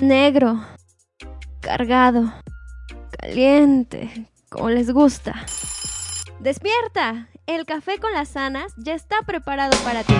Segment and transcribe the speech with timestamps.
[0.00, 0.60] negro,
[1.60, 2.32] cargado,
[3.18, 5.34] caliente, como les gusta.
[6.40, 10.14] Despierta, el café con las sanas ya está preparado para ti.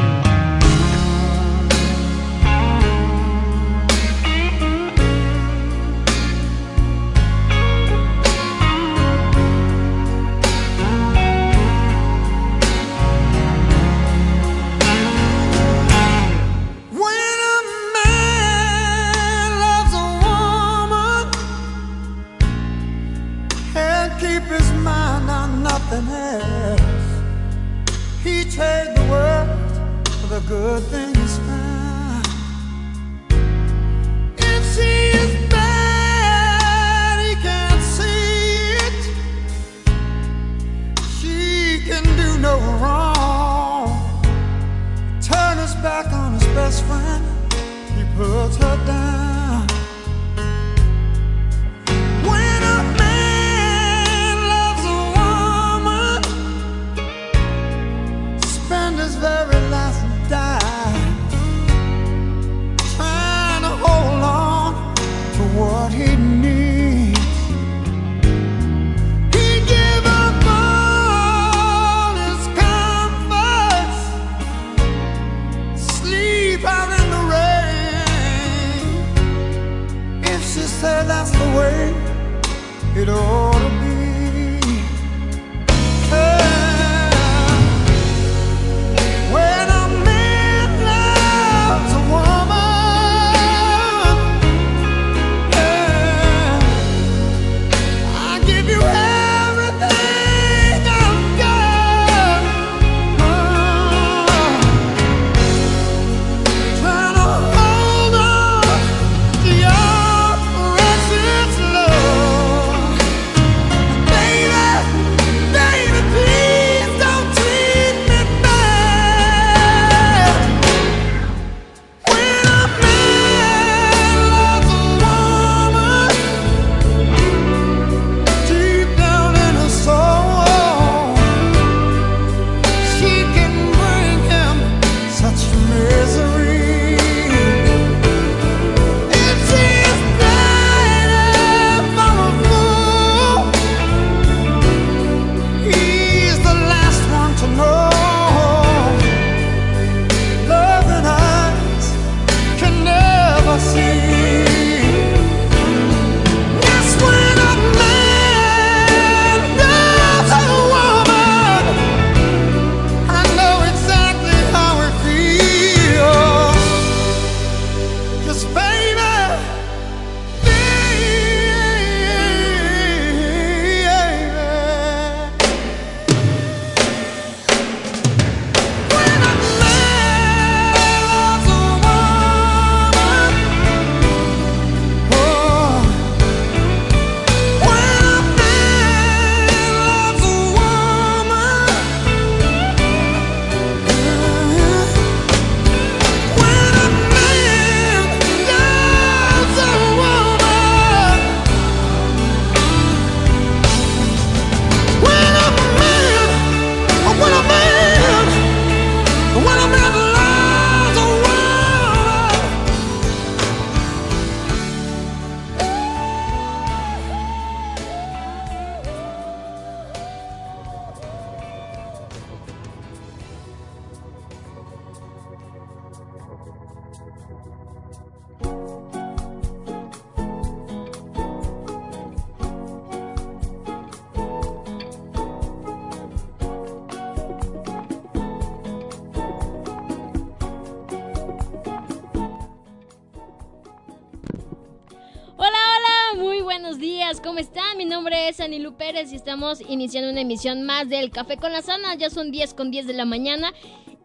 [249.12, 251.94] Y estamos iniciando una emisión más del Café con la Sana.
[251.94, 253.52] Ya son 10 con 10 de la mañana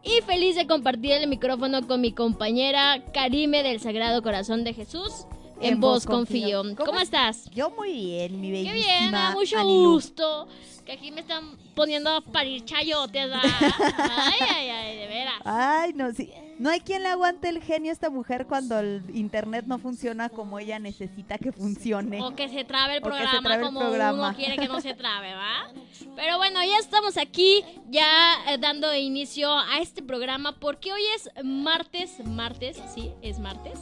[0.04, 5.26] y feliz de compartir el micrófono con mi compañera Karime del Sagrado Corazón de Jesús.
[5.60, 6.64] En, vos confío.
[6.76, 7.50] ¿Cómo, estás?
[7.52, 9.92] Yo muy bien, mi Qué bellísima bien, me da mucho Anilu.
[9.94, 10.48] gusto.
[10.86, 13.30] Que aquí me están poniendo a parir chayotes.
[13.34, 15.36] Ay, ay, ay, de veras.
[15.46, 16.30] Ay, no, sí.
[16.60, 20.30] No hay quien le aguante el genio a esta mujer cuando el internet no funciona
[20.30, 22.22] como ella necesita que funcione.
[22.22, 24.28] O que se trabe el O que se programa trabe el como programa.
[24.30, 25.72] uno quiere que no se trabe, ¿va?
[26.16, 31.30] Pero bueno, ya estamos aquí, ya eh, dando inicio a este programa, porque hoy es
[31.44, 33.80] martes, martes, sí, es martes.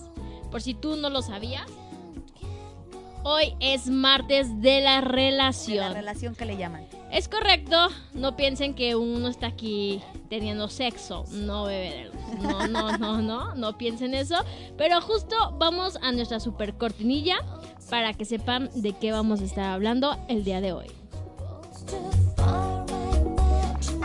[0.50, 1.66] por si tú no lo sabías.
[3.24, 5.78] Hoy es martes de la De relación.
[5.78, 6.88] la relación que le llaman.
[7.12, 12.16] Es correcto, no piensen que uno está aquí teniendo sexo, no bebé de luz.
[12.42, 14.36] No, no, no, no, no piensen eso.
[14.78, 17.38] Pero justo vamos a nuestra super cortinilla
[17.90, 20.88] para que sepan de qué vamos a estar hablando el día de hoy.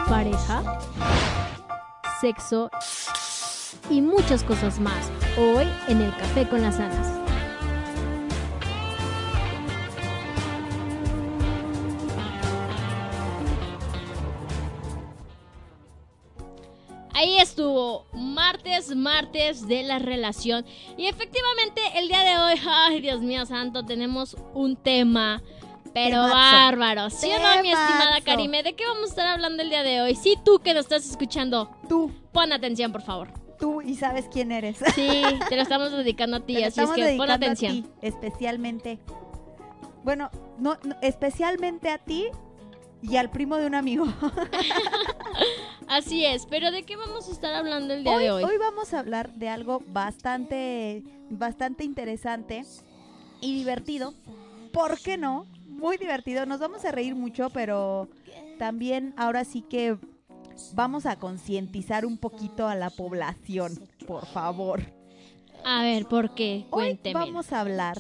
[0.09, 0.79] Pareja,
[2.21, 2.71] sexo
[3.89, 5.11] y muchas cosas más.
[5.39, 7.16] Hoy en el Café con las Anas.
[18.47, 20.65] Martes, martes de la relación.
[20.97, 25.43] Y efectivamente, el día de hoy, ay Dios mío santo, tenemos un tema,
[25.93, 26.35] pero Temazo.
[26.35, 27.11] bárbaro.
[27.11, 28.21] ¿Sí o no, mi estimada.
[28.25, 28.63] Karime?
[28.63, 30.15] ¿De qué vamos a estar hablando el día de hoy?
[30.15, 33.29] Sí, tú que nos estás escuchando, Tú, pon atención, por favor.
[33.59, 34.77] tú y sabes quién eres.
[34.95, 35.09] Sí,
[35.49, 37.73] te lo estamos dedicando a ti, Te lo así es que pon a atención.
[37.83, 38.99] ti, especialmente.
[40.05, 42.27] Bueno, no, no, especialmente a ti
[43.09, 44.07] y al primo de un amigo.
[45.89, 48.45] Así es, pero ¿de qué vamos a estar hablando el día hoy, de hoy?
[48.45, 52.65] hoy vamos a hablar de algo bastante, bastante interesante
[53.41, 54.15] y divertido.
[54.73, 55.47] ¿Por qué no?
[55.69, 56.47] Muy divertido.
[56.47, 58.09] Nos vamos a reír mucho, pero
[58.59, 59.97] también ahora sí que
[60.75, 64.83] vamos a concientizar un poquito a la población, por favor.
[65.65, 66.67] A ver, ¿por qué?
[66.71, 67.15] Hoy Cuénteme.
[67.15, 67.97] vamos a hablar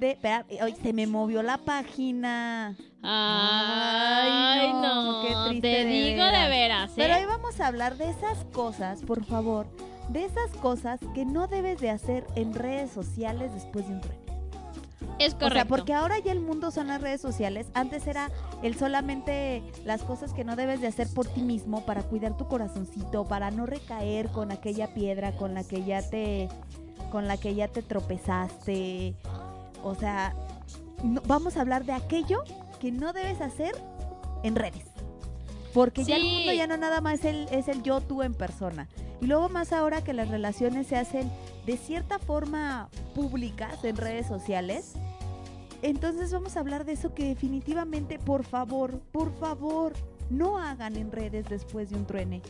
[0.00, 0.18] de...
[0.62, 2.76] hoy se me movió la página.
[3.02, 6.48] Ay, Ay, no, no, qué triste te de digo de veras.
[6.48, 6.94] veras, ¿eh?
[6.96, 9.66] Pero hoy vamos a hablar de esas cosas, por favor,
[10.08, 14.20] de esas cosas que no debes de hacer en redes sociales después de un trueno.
[15.18, 15.46] es correcto.
[15.46, 17.68] O sea, porque ahora ya el mundo son las redes sociales.
[17.74, 18.30] Antes era
[18.62, 22.48] el solamente las cosas que no debes de hacer por ti mismo para cuidar tu
[22.48, 26.48] corazoncito, para no recaer con aquella piedra con la que ya te
[27.10, 29.16] con la que ya te tropezaste.
[29.82, 30.34] O sea,
[31.02, 32.42] no- vamos a hablar de aquello
[32.80, 33.72] que no debes hacer
[34.42, 34.84] en redes.
[35.74, 38.34] Porque ya el mundo ya no nada más es el, es el yo tú en
[38.34, 38.88] persona.
[39.20, 41.30] Y luego más ahora que las relaciones se hacen
[41.66, 44.94] de cierta forma públicas en redes sociales.
[45.82, 49.92] Entonces vamos a hablar de eso que definitivamente, por favor, por favor,
[50.28, 52.42] no hagan en redes después de un truene.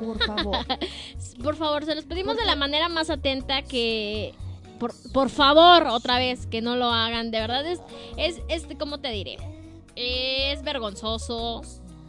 [0.00, 0.56] Por favor.
[1.44, 4.34] Por favor, se los pedimos de la manera más atenta que...
[4.82, 7.30] Por, por favor, otra vez, que no lo hagan.
[7.30, 7.80] De verdad, es,
[8.16, 9.36] es, es ¿cómo te diré?
[9.94, 11.62] Es vergonzoso,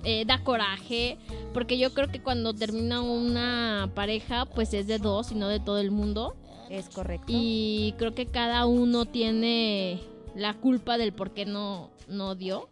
[0.03, 1.19] eh, da coraje,
[1.53, 5.59] porque yo creo que cuando termina una pareja, pues es de dos y no de
[5.59, 6.35] todo el mundo.
[6.67, 7.27] es correcto.
[7.27, 10.01] Y creo que cada uno tiene
[10.33, 12.69] la culpa del por qué no, no dio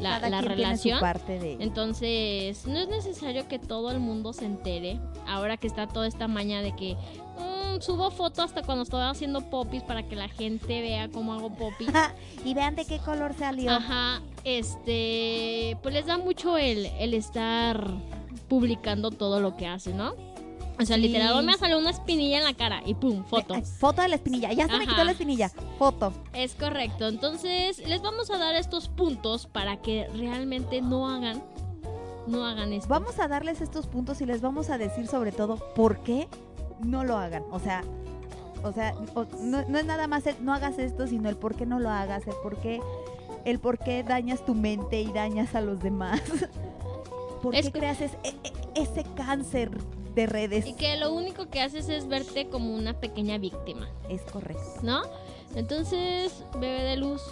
[0.00, 0.98] la, la relación.
[0.98, 4.98] parte de Entonces, no es necesario que todo el mundo se entere.
[5.28, 6.96] Ahora que está toda esta maña de que
[7.80, 11.88] subo foto hasta cuando estoy haciendo popis para que la gente vea cómo hago popis.
[12.44, 13.70] y vean de qué color salió.
[13.70, 17.86] Ajá, este, pues les da mucho el, el estar
[18.48, 20.14] publicando todo lo que hace, ¿no?
[20.80, 21.02] O sea, Sí.
[21.02, 23.54] literal, hoy me salió una espinilla en la cara y pum, foto.
[23.54, 24.52] Ay, foto de la espinilla.
[24.52, 25.50] Ya se me quitó la espinilla.
[25.76, 26.12] Foto.
[26.32, 27.08] Es correcto.
[27.08, 31.42] Entonces, les vamos a dar estos puntos para que realmente no hagan,
[32.28, 32.88] no hagan esto.
[32.88, 36.28] Vamos a darles estos puntos y les vamos a decir sobre todo por qué
[36.80, 37.44] no lo hagan.
[37.50, 37.82] O sea,
[38.62, 38.94] o sea,
[39.40, 41.90] no, no es nada más el no hagas esto, sino el por qué no lo
[41.90, 42.80] hagas, el por qué,
[43.44, 46.20] el por qué dañas tu mente y dañas a los demás.
[47.42, 48.18] ¿Por Es qué creas ese,
[48.74, 49.70] ese cáncer
[50.14, 50.66] de redes?
[50.66, 54.80] Y que lo único que haces es verte como una pequeña víctima, Es correcto.
[54.82, 55.02] ¿no?
[55.54, 57.22] Entonces, bebé de luz.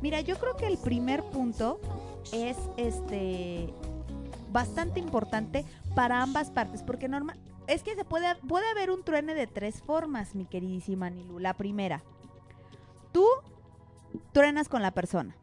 [0.00, 1.78] Mira, yo creo que el primer punto
[2.32, 3.68] es este
[4.50, 5.64] bastante importante
[5.94, 9.82] para ambas partes, porque normal es que se puede puede haber un truene de tres
[9.82, 11.38] formas, mi queridísima Nilu.
[11.38, 12.02] La primera,
[13.12, 13.24] tú
[14.32, 15.36] truenas con la persona.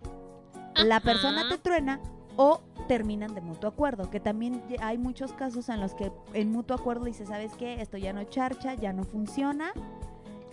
[0.75, 1.05] La Ajá.
[1.05, 1.99] persona te truena
[2.37, 6.75] o terminan de mutuo acuerdo, que también hay muchos casos en los que en mutuo
[6.75, 7.81] acuerdo dice, ¿sabes qué?
[7.81, 9.71] Esto ya no charcha, ya no funciona,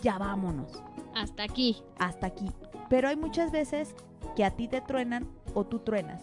[0.02, 0.82] ya vámonos
[1.14, 1.82] Hasta aquí.
[1.98, 2.50] hasta aquí.
[2.88, 3.94] Pero hay muchas veces
[4.36, 6.22] que a ti te truenan o tú truenas.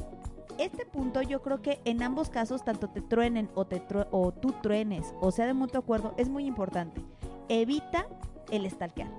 [0.57, 4.31] Este punto yo creo que en ambos casos, tanto te truenen o, te tru- o
[4.31, 7.01] tú truenes, o sea de mutuo acuerdo, es muy importante.
[7.49, 8.07] Evita
[8.51, 9.09] el stalkear.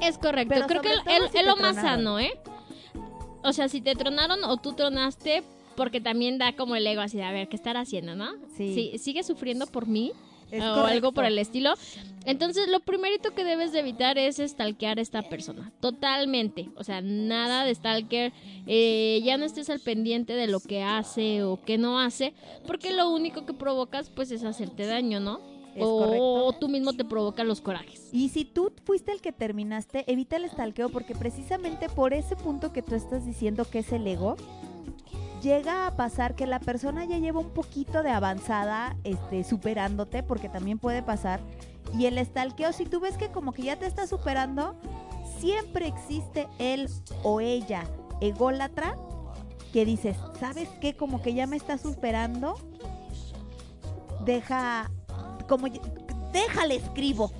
[0.00, 0.54] Es correcto.
[0.54, 2.32] Pero Creo que es si lo más sano, ¿eh?
[3.42, 5.42] O sea, si te tronaron o tú tronaste,
[5.76, 8.28] porque también da como el ego así de, a ver, ¿qué estar haciendo, no?
[8.56, 8.92] Sí.
[8.98, 10.12] ¿Sigue sufriendo por mí?
[10.54, 11.74] Es o algo por el estilo.
[12.26, 15.72] Entonces, lo primerito que debes de evitar es stalkear a esta persona.
[15.80, 16.70] Totalmente.
[16.76, 18.32] O sea, nada de stalker.
[18.66, 22.32] Eh, ya no estés al pendiente de lo que hace o que no hace.
[22.66, 25.40] Porque lo único que provocas, pues, es hacerte daño, ¿no?
[25.80, 28.08] O tú mismo te provoca los corajes.
[28.12, 32.72] Y si tú fuiste el que terminaste, evita el estalqueo porque precisamente por ese punto
[32.72, 34.36] que tú estás diciendo que es el ego,
[35.44, 40.48] llega a pasar que la persona ya lleva un poquito de avanzada este, superándote, porque
[40.48, 41.40] también puede pasar.
[41.96, 44.74] Y el estalqueo, si tú ves que como que ya te está superando,
[45.38, 46.88] siempre existe él
[47.22, 47.84] o ella
[48.20, 48.96] ególatra
[49.72, 50.96] que dices, ¿sabes qué?
[50.96, 52.54] Como que ya me está superando.
[54.24, 54.90] Deja,
[55.46, 55.66] como,
[56.32, 57.30] déjale escribo.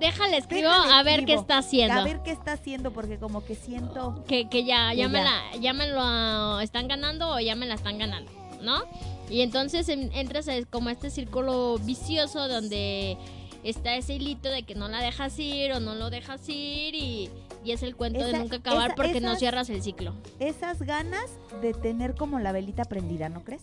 [0.00, 2.00] Déjale, escribo Déjale, a ver qué está haciendo.
[2.00, 4.24] A ver qué está haciendo, porque como que siento.
[4.26, 5.24] que, que ya, Que ya, me ya.
[5.24, 8.30] la, ya me lo están ganando o ya me la están ganando,
[8.62, 8.82] ¿no?
[9.28, 13.16] Y entonces en- entras a- como a este círculo vicioso donde
[13.62, 17.30] está ese hilito de que no la dejas ir o no lo dejas ir y,
[17.62, 20.14] y es el cuento de nunca acabar esa- porque no cierras el ciclo.
[20.40, 21.26] Esas ganas
[21.60, 23.62] de tener como la velita prendida, ¿no crees?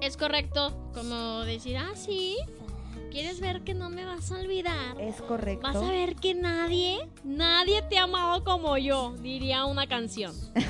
[0.00, 2.36] Es correcto, como decir, ah, sí,
[3.10, 5.00] ¿quieres ver que no me vas a olvidar?
[5.00, 5.66] Es correcto.
[5.66, 10.34] Vas a ver que nadie, nadie te ha amado como yo, diría una canción.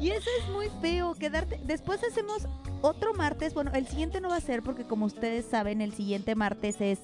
[0.00, 1.60] Y eso es muy feo, quedarte.
[1.62, 2.48] Después hacemos
[2.80, 3.52] otro martes.
[3.52, 7.00] Bueno, el siguiente no va a ser porque como ustedes saben, el siguiente martes es,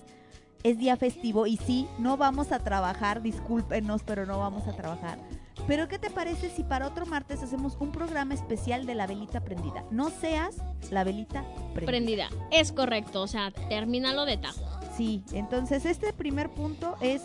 [0.62, 5.18] es día festivo y sí, no vamos a trabajar, discúlpenos, pero no vamos a trabajar.
[5.66, 9.40] Pero ¿qué te parece si para otro martes hacemos un programa especial de la velita
[9.40, 9.84] prendida?
[9.90, 10.56] No seas
[10.90, 11.44] la velita
[11.74, 11.86] prendida.
[11.86, 14.60] Prendida, es correcto, o sea, termínalo de tajo.
[14.96, 17.22] Sí, entonces este primer punto es,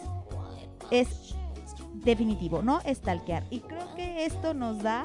[0.89, 1.35] es
[1.93, 3.43] definitivo, no stalkear.
[3.49, 5.03] Y creo que esto nos da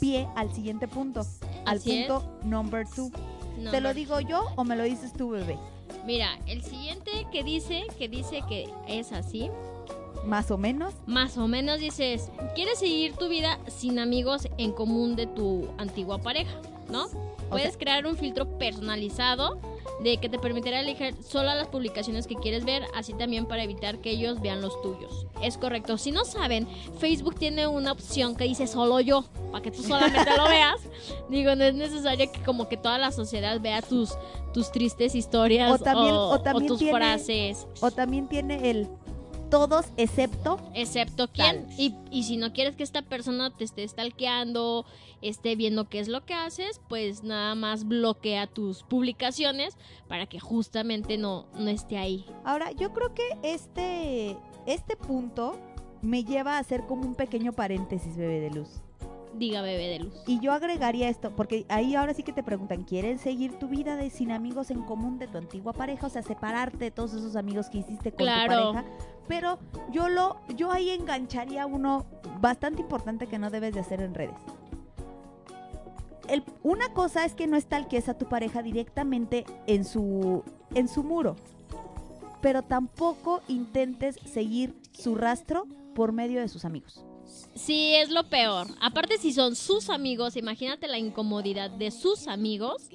[0.00, 1.20] pie al siguiente punto,
[1.66, 2.06] al Así es.
[2.06, 3.10] punto number two.
[3.70, 5.56] ¿Te lo digo yo o me lo dices tú, bebé?
[6.04, 9.50] Mira, el siguiente que dice, que dice que es así,
[10.26, 10.94] Más o menos.
[11.06, 16.18] más o menos dices, ¿quieres seguir tu vida sin amigos en común de tu antigua
[16.18, 16.60] pareja?
[16.90, 17.06] ¿No?
[17.50, 19.58] Puedes crear un filtro personalizado
[20.02, 23.98] de que te permitirá elegir solo las publicaciones que quieres ver, así también para evitar
[23.98, 25.26] que ellos vean los tuyos.
[25.40, 25.96] Es correcto.
[25.98, 26.66] Si no saben,
[26.98, 30.80] Facebook tiene una opción que dice solo yo, para que tú solamente lo veas.
[31.28, 34.10] Digo, no es necesario que como que toda la sociedad vea tus,
[34.52, 37.66] tus tristes historias O también- o, o también tus tiene- frases.
[37.80, 38.88] O también tiene el
[39.54, 40.58] todos excepto.
[40.74, 41.66] Excepto quién.
[41.78, 44.84] Y, y si no quieres que esta persona te esté stalkeando,
[45.22, 49.76] esté viendo qué es lo que haces, pues nada más bloquea tus publicaciones
[50.08, 52.26] para que justamente no, no esté ahí.
[52.44, 55.56] Ahora, yo creo que este, este punto
[56.02, 58.68] me lleva a hacer como un pequeño paréntesis, bebé de luz.
[59.36, 60.14] Diga bebé de luz.
[60.28, 63.96] Y yo agregaría esto, porque ahí ahora sí que te preguntan, ¿quieres seguir tu vida
[63.96, 66.06] de sin amigos en común de tu antigua pareja?
[66.06, 68.68] O sea, separarte de todos esos amigos que hiciste con Claro.
[68.68, 68.94] tu pareja.
[69.28, 69.58] Pero
[69.90, 72.06] yo lo, yo ahí engancharía uno
[72.40, 74.36] bastante importante que no debes de hacer en redes.
[76.62, 80.42] Una cosa es que no estalques a tu pareja directamente en su,
[80.74, 81.36] en su muro.
[82.40, 87.04] Pero tampoco intentes seguir su rastro por medio de sus amigos.
[87.54, 88.66] Sí, es lo peor.
[88.80, 92.88] Aparte, si son sus amigos, imagínate la incomodidad de sus amigos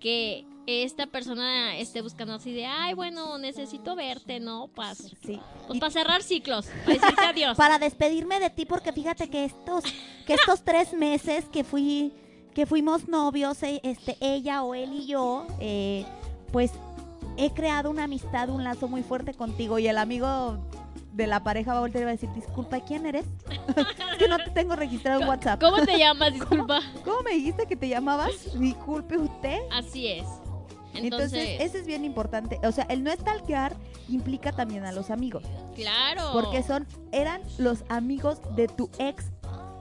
[0.00, 4.68] que esta persona esté buscando así de, ay, bueno, necesito verte, ¿no?
[4.68, 5.40] Para Sí.
[5.66, 7.56] pues, para cerrar ciclos, para decirte adiós.
[7.56, 9.84] para despedirme de ti porque fíjate que estos
[10.26, 12.12] que estos tres meses que fui
[12.54, 16.04] que fuimos novios eh, este ella o él y yo eh,
[16.52, 16.70] pues
[17.38, 20.58] he creado una amistad un lazo muy fuerte contigo y el amigo
[21.12, 23.24] de la pareja va a voltear y va a decir disculpa ¿quién eres?
[23.76, 26.32] es que no te tengo registrado en WhatsApp ¿Cómo te llamas?
[26.34, 26.80] Disculpa.
[27.04, 28.32] ¿cómo me dijiste que te llamabas?
[28.58, 30.26] disculpe usted Así es.
[30.94, 33.74] Entonces, Entonces, ese es bien importante o sea el no stalkear
[34.08, 35.44] implica también a los amigos
[35.74, 36.30] claro.
[36.32, 39.26] porque son eran los amigos de tu ex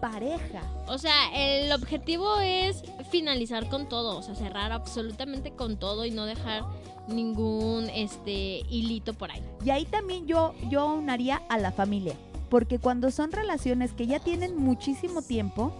[0.02, 6.06] pareja O sea, el objetivo es finalizar con todo, o sea, cerrar absolutamente con todo
[6.06, 6.64] y no dejar
[7.08, 9.44] ningún este hilito por ahí.
[9.64, 12.16] Y ahí también yo, yo aunaría a la familia.
[12.50, 15.72] Porque cuando son relaciones que ya tienen muchísimo tiempo,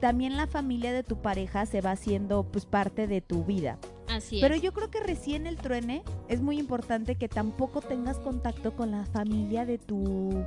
[0.00, 3.78] también la familia de tu pareja se va haciendo pues parte de tu vida.
[4.08, 4.62] Así Pero es.
[4.62, 9.04] yo creo que recién el truene es muy importante que tampoco tengas contacto con la
[9.06, 10.44] familia de tu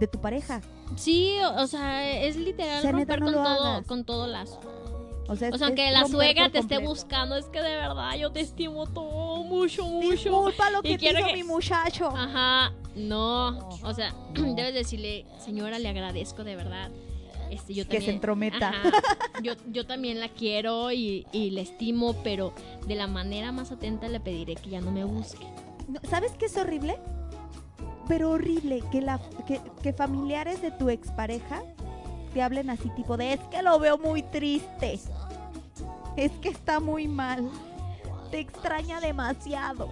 [0.00, 0.60] de tu pareja.
[0.96, 3.86] Sí, o, o sea, es literal O sea, neta, romper no con todo, hagas.
[3.86, 4.60] con todo lazo.
[5.28, 8.32] O sea, O sea, es la suegra te esté buscando, es que de verdad yo
[8.32, 10.10] te estimo todo, mucho, mucho.
[10.10, 12.08] Disculpa lo que te hizo que- mi muchacho.
[12.16, 13.50] Ajá, no.
[13.50, 13.68] No.
[13.82, 14.54] O sea, No.
[14.54, 16.90] debes decirle, señora, le agradezco de verdad.
[17.50, 18.68] Este, yo Que se entrometa.
[18.70, 18.90] Ajá.
[19.42, 22.52] Yo, yo también la quiero y, y la estimo, pero
[22.86, 25.46] de la manera más atenta le pediré que ya no me busque.
[25.88, 26.98] No, ¿Sabes qué es horrible?
[28.08, 31.62] Pero horrible que, la, que, que familiares de tu expareja
[32.34, 34.98] te hablen así tipo de es que lo veo muy triste.
[36.16, 37.48] es que está muy mal.
[38.30, 39.88] Te extraña demasiado.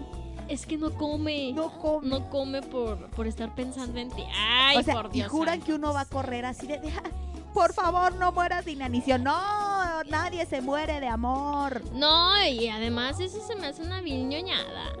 [0.47, 1.51] Es que no come.
[1.53, 2.29] No, No come.
[2.29, 4.23] come por, por estar pensando en ti.
[4.35, 5.29] Ay, o sea, por y Dios.
[5.29, 5.65] juran santo.
[5.65, 7.09] que uno va a correr así de, "Ah,
[7.53, 9.23] por favor, no mueras de inanición.
[9.23, 11.81] No, nadie se muere de amor.
[11.93, 14.93] No, y además eso se me hace una vil ñoñada.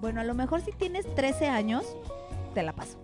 [0.00, 1.84] Bueno, a lo mejor si tienes 13 años,
[2.54, 2.98] te la paso.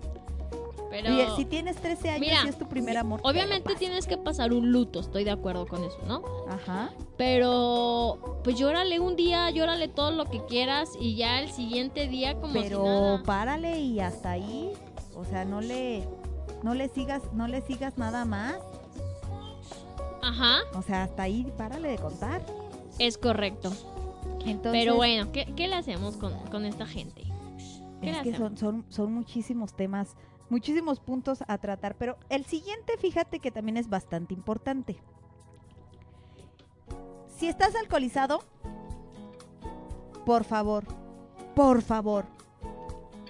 [0.90, 1.36] Pero.
[1.36, 3.20] Si tienes 13 años Mira, y es tu primer amor.
[3.22, 6.22] Obviamente tienes que pasar un luto, estoy de acuerdo con eso, ¿no?
[6.48, 6.90] Ajá.
[7.16, 12.34] Pero pues llórale un día, llórale todo lo que quieras y ya el siguiente día
[12.40, 13.22] como si Pero nada.
[13.24, 14.72] párale y hasta ahí.
[15.14, 16.06] O sea, no le
[16.66, 18.56] no le sigas, no le sigas nada más.
[20.20, 22.42] Ajá, O sea, hasta ahí párale de contar.
[22.98, 23.70] es correcto.
[24.44, 27.22] Entonces, Pero bueno, ¿qué, qué le hacemos con, con esta gente?
[28.02, 30.16] ¿qué es que son, son, son muchísimos temas,
[30.50, 31.94] muchísimos puntos a tratar.
[31.94, 35.00] Pero el siguiente, fíjate que también es bastante importante.
[37.38, 38.42] Si estás alcoholizado,
[40.24, 40.82] por favor,
[41.54, 42.24] por favor,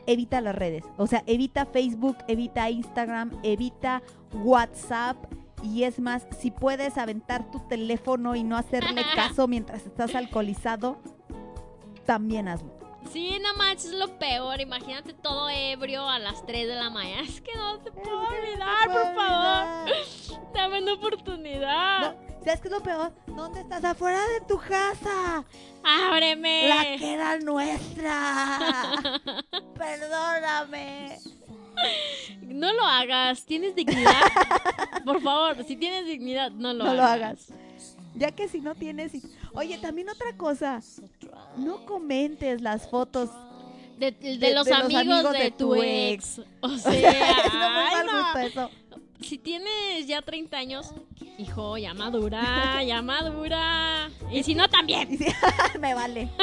[0.07, 0.85] evita las redes.
[0.97, 5.17] O sea, evita Facebook, evita Instagram, evita WhatsApp.
[5.63, 10.99] Y es más, si puedes aventar tu teléfono y no hacerle caso mientras estás alcoholizado,
[12.05, 12.77] también hazlo.
[13.13, 14.61] Sí, no manches, es lo peor.
[14.61, 17.23] Imagínate todo ebrio a las 3 de la mañana.
[17.29, 20.53] Es que no te puedo olvidar, por favor.
[20.55, 22.17] Dame una oportunidad.
[22.17, 23.13] No, ¿Sabes qué es lo peor?
[23.27, 23.83] ¿Dónde estás?
[23.83, 25.45] Afuera de tu casa.
[25.83, 26.69] ¡Ábreme!
[26.69, 29.03] La que era nuestra.
[29.77, 31.19] Perdóname.
[32.43, 33.45] No lo hagas.
[33.45, 34.13] ¿Tienes dignidad?
[35.05, 36.97] por favor, si tienes dignidad, no lo no hagas.
[36.97, 37.53] lo hagas.
[38.15, 39.13] Ya que si no tienes...
[39.53, 40.81] Oye, también otra cosa.
[41.57, 43.29] No comentes las fotos.
[43.99, 46.39] De, de De- los, de los amigos, de, tu tu ex.
[46.39, 46.93] O O sea,
[47.45, 48.23] es muy mal no.
[48.23, 48.71] gusto eso.
[49.21, 50.93] Si tienes ya 30 años,
[51.39, 54.11] hijo, ya madura, ya madura.
[54.31, 55.19] Y si no, también.
[55.81, 56.29] Me vale.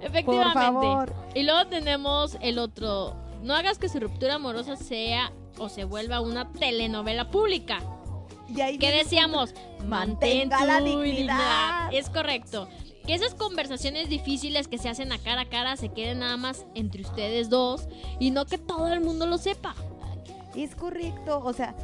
[0.00, 0.52] Efectivamente.
[0.52, 1.14] Por favor.
[1.34, 3.16] Y luego tenemos el otro.
[3.42, 7.80] No hagas que su ruptura amorosa sea o se vuelva una telenovela pública.
[8.48, 9.54] Y ahí ¿Qué decíamos?
[9.84, 11.92] Mantén la dignidad.
[11.92, 12.68] Es correcto.
[13.06, 16.66] Que esas conversaciones difíciles que se hacen a cara a cara se queden nada más
[16.74, 17.88] entre ustedes dos
[18.18, 19.74] y no que todo el mundo lo sepa.
[20.58, 21.76] Es correcto, o sea,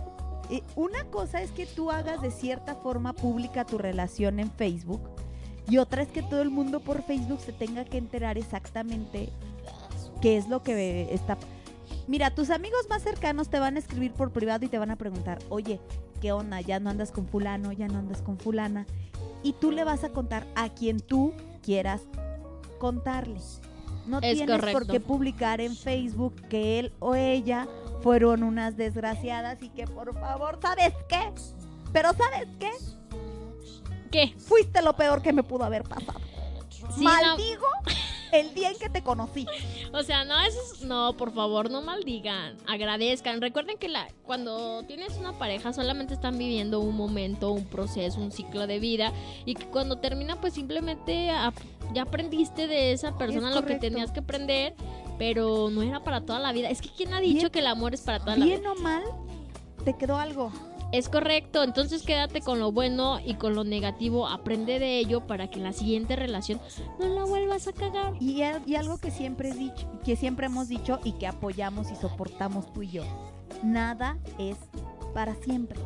[0.51, 5.01] eh, una cosa es que tú hagas de cierta forma pública tu relación en Facebook
[5.69, 9.31] y otra es que todo el mundo por Facebook se tenga que enterar exactamente
[10.21, 11.39] qué es lo que está...
[12.09, 14.97] Mira, tus amigos más cercanos te van a escribir por privado y te van a
[14.97, 15.81] preguntar, oye,
[16.21, 16.61] ¿qué onda?
[16.61, 18.87] Ya no andas con fulano, ya no andas con fulana.
[19.43, 21.33] Y tú le vas a contar a quien tú
[21.63, 22.03] quieras
[22.79, 23.41] contarle.
[24.07, 27.67] No Es tienes por qué publicar en Facebook que él o ella
[28.05, 31.33] fueron unas desgraciadas y que por favor, ¿sabes qué?
[31.91, 32.71] Pero ¿sabes qué?
[34.11, 34.35] ¿Qué?
[34.39, 36.21] Fuiste lo peor que me pudo haber pasado.
[36.69, 37.67] Sí, no, Maldigo
[38.33, 39.47] el día en que te conocí.
[39.95, 43.41] o sea, no, eso es- no, por favor, no maldigan, agradezcan.
[43.41, 48.33] Recuerden que la, cuando tienes una pareja solamente están viviendo un momento, un proceso, un
[48.33, 49.13] ciclo de vida
[49.47, 51.31] y que cuando termina pues simplemente
[51.95, 54.75] ya aprendiste de esa persona lo que tenías que aprender,
[55.19, 56.69] pero no era para toda la vida.
[56.71, 58.57] Es que quién ha dicho Bien- que el amor es para toda la vida.
[58.59, 59.03] Bien o mal,
[59.85, 60.51] te quedó algo.
[60.93, 65.49] Es correcto, entonces quédate con lo bueno y con lo negativo, aprende de ello para
[65.51, 66.61] que en la siguiente relación
[67.01, 68.13] no la vuelvas a cagar.
[68.21, 71.97] Y, y algo que siempre, he dicho, que siempre hemos dicho y que apoyamos y
[71.97, 73.03] soportamos tú y yo.
[73.65, 74.57] Nada es
[75.15, 75.81] para siempre.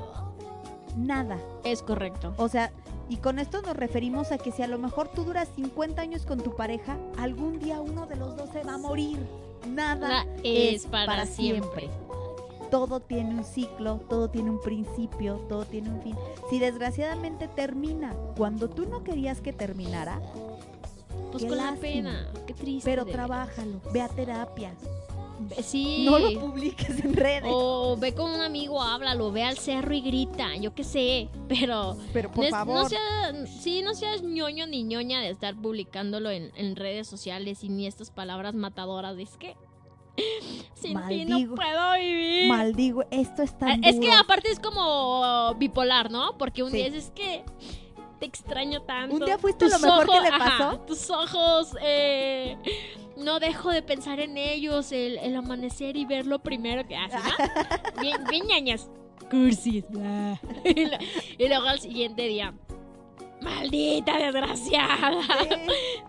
[0.97, 1.38] Nada.
[1.64, 2.35] Es correcto.
[2.37, 2.71] O sea,
[3.09, 6.27] y con esto nos referimos a que si a lo mejor tú duras 50 años
[6.27, 9.18] con tu pareja, algún día uno de los dos se va a morir.
[9.66, 11.88] Nada es para siempre.
[12.71, 16.14] Todo tiene un ciclo, todo tiene un principio, todo tiene un fin.
[16.51, 20.21] Si desgraciadamente termina cuando tú no querías que terminara,
[21.33, 22.88] Pues Qué con la pena, qué triste.
[22.90, 24.73] pero trabájalo, ve a terapia.
[25.62, 26.05] Sí.
[26.05, 27.44] No lo publiques en redes.
[27.46, 31.96] o ve con un amigo, háblalo, ve al cerro y grita, yo qué sé, pero
[32.12, 32.90] pero por favor.
[32.90, 37.68] no sí, no seas ñoño ni ñoña de estar publicándolo en, en redes sociales y
[37.68, 39.57] ni estas palabras matadoras, es que
[40.74, 41.55] sin ti no Maldigo.
[41.55, 42.48] puedo vivir.
[42.48, 46.37] Maldigo, esto es tan Eh, Es que aparte es como bipolar, ¿no?
[46.38, 46.79] Porque un Sí.
[46.79, 47.44] día es, es que
[48.18, 49.14] te extraño tanto.
[49.14, 50.79] Un día fuiste Tus lo mejor que le ajá, pasó.
[50.81, 52.57] tus ojos, eh,
[53.18, 58.00] no dejo de pensar en ellos, el, el amanecer y verlo primero que hace, ¿no?
[58.02, 58.88] bien, bien ñañas.
[59.31, 59.85] Cursis.
[60.64, 60.96] y, lo-
[61.38, 62.54] y luego al siguiente día.
[63.40, 65.22] Maldita desgraciada.
[65.42, 65.48] Sí.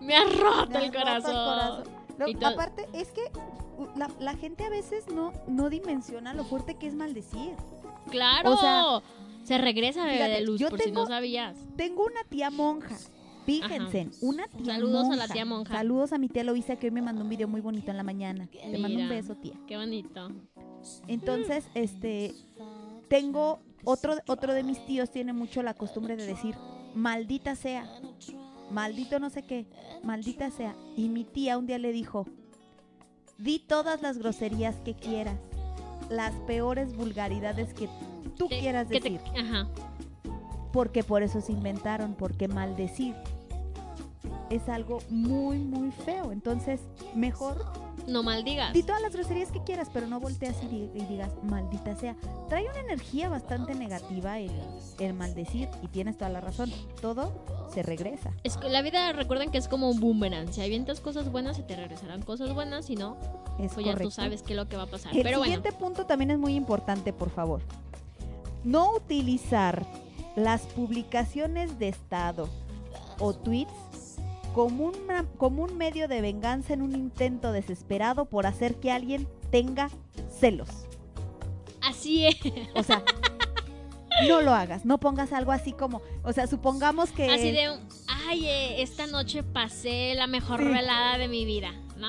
[0.04, 1.84] Me has roto Me el roto corazón.
[2.18, 3.22] Lo- aparte, es que
[3.96, 7.54] la, la gente a veces no, no dimensiona lo fuerte que es maldecir.
[8.10, 8.52] Claro.
[8.52, 8.84] O sea,
[9.44, 11.56] Se regresa de luz, yo por si no sabías.
[11.76, 12.96] Tengo una tía monja.
[13.50, 15.16] Fíjense, una tía Saludos a monja.
[15.16, 15.74] la tía monja.
[15.74, 18.02] Saludos a mi tía Loisa que hoy me mandó un video muy bonito en la
[18.02, 18.48] mañana.
[18.50, 19.54] Te mando un beso, tía.
[19.66, 20.30] Qué bonito.
[21.08, 22.34] Entonces, este,
[23.08, 26.54] tengo otro, otro de mis tíos tiene mucho la costumbre de decir,
[26.94, 27.86] maldita sea,
[28.70, 29.66] maldito no sé qué,
[30.02, 30.74] maldita sea.
[30.96, 32.26] Y mi tía un día le dijo,
[33.38, 35.36] di todas las groserías que quieras,
[36.08, 37.88] las peores vulgaridades que
[38.36, 39.68] tú Te- quieras que te- decir, Ajá.
[40.72, 43.14] porque por eso se inventaron, porque maldecir
[44.50, 46.32] es algo muy, muy feo.
[46.32, 46.80] Entonces,
[47.14, 47.64] mejor
[48.06, 48.72] No maldigas.
[48.72, 52.16] Di todas las groserías que quieras, pero no volteas y, di- y digas, maldita sea.
[52.48, 54.50] Trae una energía bastante negativa el,
[54.98, 56.72] el maldecir y tienes toda la razón.
[57.00, 57.32] Todo
[57.72, 58.30] se regresa.
[58.42, 60.52] Es que la vida, recuerden que es como un boomerang.
[60.52, 62.86] Si avientas cosas buenas, se te regresarán cosas buenas.
[62.86, 63.16] Si no,
[63.60, 64.10] Es pues ya tú correcto.
[64.12, 65.14] sabes qué es lo que va a pasar.
[65.14, 67.60] El Pero bueno, siguiente punto también es muy importante, por favor.
[68.64, 69.86] No utilizar
[70.36, 72.48] las publicaciones de estado
[73.18, 73.72] o tweets
[74.54, 74.94] como un,
[75.36, 79.90] como un medio de venganza en un intento desesperado por hacer que alguien tenga
[80.38, 80.68] celos.
[81.82, 82.36] así es.
[82.74, 83.02] O sea,
[84.28, 87.68] no lo hagas, no pongas algo así como, o sea, supongamos que Así de,
[88.28, 90.66] ay, eh, esta noche pasé la mejor Sí.
[90.68, 92.08] velada de mi vida, ¿no?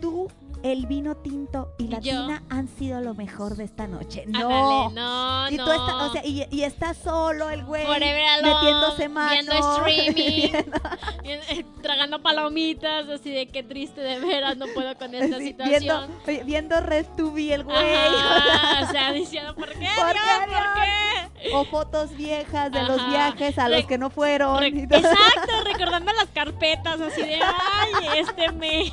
[0.00, 0.28] tú,
[0.62, 4.24] el vino tinto y la tina han sido lo mejor de esta noche.
[4.26, 4.88] No.
[4.88, 6.06] Ándale, no, y no.
[6.06, 9.30] o sea, y, y está solo el güey alone, metiéndose mano.
[9.32, 10.52] viendo streaming,
[11.24, 16.08] eh, tragando palomitas, así de qué triste de veras, no puedo con esta Sí, situación.
[16.26, 17.76] viendo, viendo Red Tubi el güey.
[17.94, 19.88] Ajá, o sea, diciendo, ¿por qué?
[19.96, 20.90] ¿Por Dios, qué, ¿Por qué?
[21.54, 24.58] o fotos viejas de los viajes a Re- los que no fueron.
[24.58, 24.98] Re- y todo.
[24.98, 28.92] Exacto, recordando las carpetas así de, ay, este mes.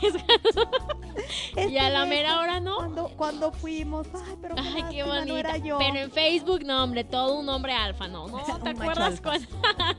[1.58, 2.76] Este y a la mera hora no.
[2.78, 5.26] Cuando, cuando fuimos, ay, pero Ay, qué bonito.
[5.26, 5.78] no era yo.
[5.80, 8.28] Pero en Facebook, no, hombre, todo un hombre alfa, ¿no?
[8.28, 9.48] ¿No Un te acuerdas cuando?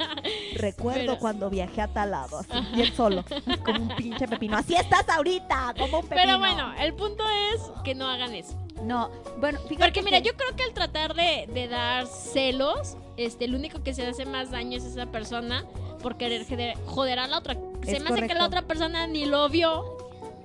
[0.57, 3.25] Recuerdo Pero- cuando viajé a tal lado, así, bien solo,
[3.65, 4.57] como un pinche pepino.
[4.57, 6.23] Así estás ahorita, como un pepino.
[6.27, 8.55] Pero bueno, el punto es que no hagan eso.
[8.83, 12.97] No, bueno, fíjate Porque mira, que- yo creo que al tratar de, de dar celos,
[13.17, 15.65] este, el único que se hace más daño es esa persona
[16.03, 17.57] por querer joder, joder a la otra.
[17.85, 19.98] Se me hace que la otra persona ni lo vio.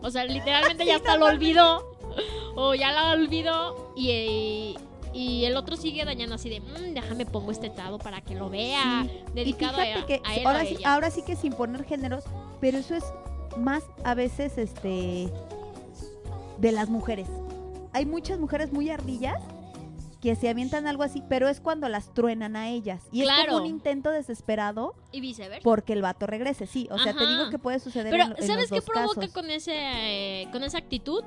[0.04, 1.92] O sea, literalmente ya hasta lo olvidó.
[2.56, 4.78] O ya la olvidó y, y,
[5.12, 8.52] y el otro sigue dañando así de, "Mm, déjame pongo este estado para que lo
[8.52, 9.02] vea.
[9.08, 9.10] Sí.
[9.30, 11.84] Y Dedicado fíjate a, que a él ahora, a sí, ahora sí que sin poner
[11.84, 12.26] géneros,
[12.62, 13.04] pero eso es
[13.58, 15.32] más a veces este
[16.60, 17.28] de las mujeres.
[17.92, 19.42] Hay muchas mujeres muy ardillas
[20.24, 23.04] que se avientan algo así, pero es cuando las truenan a ellas.
[23.12, 25.62] Y es como un intento desesperado Y viceversa.
[25.66, 26.66] porque el vato regrese.
[26.66, 29.16] Sí, o sea, te digo que puede suceder Pero, en, en ¿sabes los qué provoca
[29.20, 29.34] casos.
[29.34, 31.26] con, ese, eh, con esa actitud?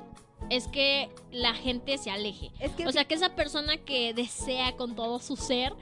[0.49, 2.51] Es que la gente se aleje.
[2.59, 5.73] Es que O sea, que esa persona que desea con todo su ser,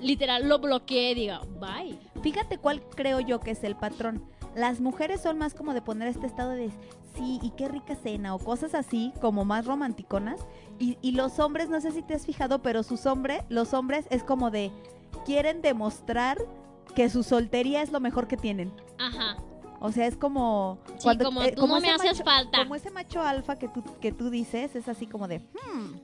[0.00, 1.96] literal lo bloquee y diga, bye.
[2.22, 4.24] Fíjate cuál creo yo que es el patrón.
[4.56, 6.70] Las mujeres son más como de poner este estado de
[7.16, 10.40] sí, y qué rica cena o cosas así, como más romanticonas.
[10.78, 14.06] Y, y los hombres, no sé si te has fijado, pero sus hombres, los hombres
[14.10, 14.70] es como de
[15.24, 16.38] quieren demostrar
[16.94, 18.72] que su soltería es lo mejor que tienen.
[18.98, 19.36] Aja.
[19.80, 22.58] O sea, es como Sí, como eh, tú no me ese haces macho- falta.
[22.58, 26.00] Como ese macho alfa que tú, que tú dices, es así como de "Hmm, hmm".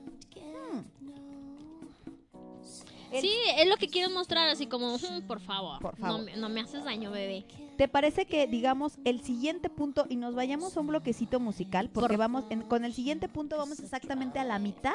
[3.11, 6.19] El- Sí, es lo que quiero mostrar, así como, "Mm, por favor, Por favor.
[6.19, 7.45] No, me- no me haces daño, bebé.
[7.77, 11.89] ¿Te parece que digamos el siguiente punto y nos vayamos a un bloquecito musical?
[11.89, 14.93] Porque Por- vamos en- con el siguiente punto vamos exactamente a la mitad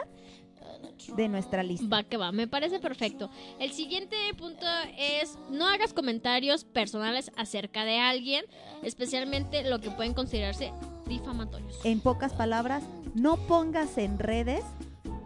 [1.16, 1.86] de nuestra lista.
[1.88, 3.30] Va que va, me parece perfecto.
[3.58, 4.66] El siguiente punto
[4.98, 8.44] es no hagas comentarios personales acerca de alguien,
[8.82, 10.72] especialmente lo que pueden considerarse
[11.06, 11.78] difamatorios.
[11.84, 12.82] En pocas palabras,
[13.14, 14.64] no pongas en redes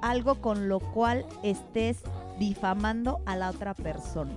[0.02, 1.98] algo con lo cual estés
[2.40, 4.32] difamando a la otra persona.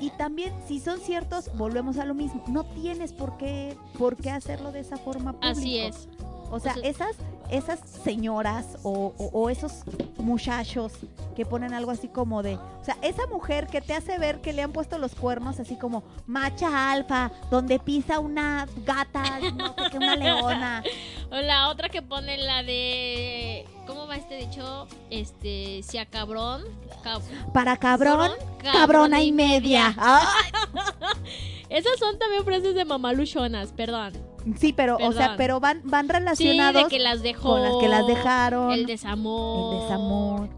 [0.00, 2.42] Y también, si son ciertos, volvemos a lo mismo.
[2.48, 5.50] No tienes por qué, por qué hacerlo de esa forma pública.
[5.52, 6.08] Así es.
[6.50, 7.16] O sea, O sea- esas,
[7.50, 9.84] esas señoras o, o- o esos
[10.18, 10.92] muchachos
[11.36, 14.52] que ponen algo así como de, o sea, esa mujer que te hace ver que
[14.52, 19.22] le han puesto los cuernos así como macha alfa, donde pisa una gata,
[19.56, 20.82] no sé qué, una leona.
[21.30, 23.64] O la otra que pone la de.
[24.12, 24.86] ¿Cómo va este dicho?
[25.10, 25.82] Este.
[25.82, 26.62] Si a cabrón.
[27.02, 27.22] cab-
[27.54, 28.30] Para cabrón,
[28.62, 29.94] cabrona y media.
[29.96, 30.52] Ay,
[31.70, 34.12] Esas son también frases de mamaluchonas, perdón.
[34.58, 37.50] sí, pero, o sea, pero van, van Sí, de relacionados que las dejó.
[37.52, 38.72] con las que las dejaron.
[38.72, 39.74] El desamor.
[39.74, 40.48] el desamor.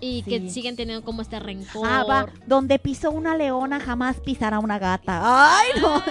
[0.00, 0.30] Y Sí.
[0.30, 1.88] que siguen teniendo como este rencor.
[1.90, 5.20] Ah, va, donde pisó una leona jamás pisará una gata.
[5.58, 6.02] Ay, no.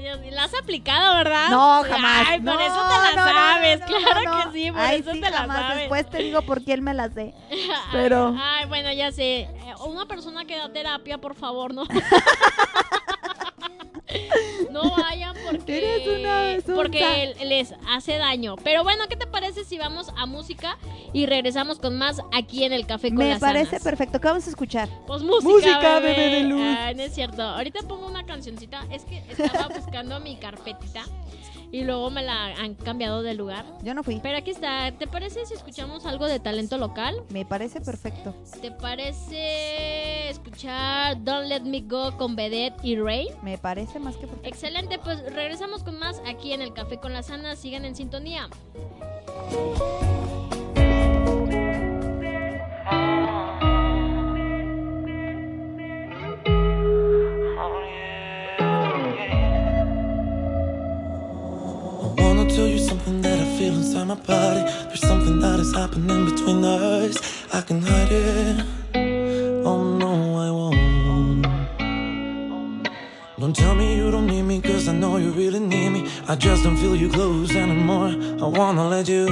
[0.00, 1.48] Dios, ¿La has aplicado, verdad?
[1.50, 2.26] No, jamás.
[2.28, 3.80] Ay, por No, eso te la no, sabes.
[3.80, 4.52] no, claro no.
[4.52, 5.76] que sí, por Ay, eso sí, te la sabes.
[5.78, 7.34] Después te digo por quién me la sé.
[7.92, 9.40] Pero- Ay, bueno, ya sé.
[9.40, 11.84] Eh, Una persona que da terapia, por favor, no.
[14.70, 18.56] No vayan porque, les hace daño.
[18.62, 20.78] Pero bueno, ¿qué te parece si vamos a música
[21.12, 23.82] y regresamos con más aquí en el Café con Me las parece Anas?
[23.82, 24.20] perfecto.
[24.20, 24.88] ¿Qué vamos a escuchar?
[25.06, 26.14] Pues música, Música, bebé.
[26.14, 26.76] bebé de luz.
[26.78, 27.42] Ay, no es cierto.
[27.42, 28.86] Ahorita pongo una cancioncita.
[28.90, 31.04] Es que estaba buscando mi carpetita
[31.72, 33.64] y luego me la han cambiado de lugar.
[33.82, 34.20] Yo no fui.
[34.22, 34.92] Pero aquí está.
[34.92, 37.22] ¿Te parece si escuchamos algo de talento local?
[37.30, 38.34] Me parece perfecto.
[38.60, 43.28] ¿Te parece escuchar Don't Let Me Go con Vedette y Ray?
[43.42, 44.48] Me parece más que perfecto.
[44.48, 47.58] Excelente, pues regresamos con más aquí en el Café con las Anas.
[47.58, 48.48] Sigan en sintonía.
[62.54, 64.62] Tell you something that I feel inside my body.
[64.88, 67.16] There's something that is happening between us.
[67.52, 68.64] I can hide it.
[69.64, 70.12] Oh no,
[70.46, 71.46] I won't.
[73.38, 76.08] Don't tell me you don't need me, cause I know you really need me.
[76.28, 78.12] I just don't feel you close anymore.
[78.44, 79.26] I wanna let you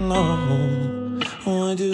[0.00, 1.18] know.
[1.46, 1.90] Oh, I do.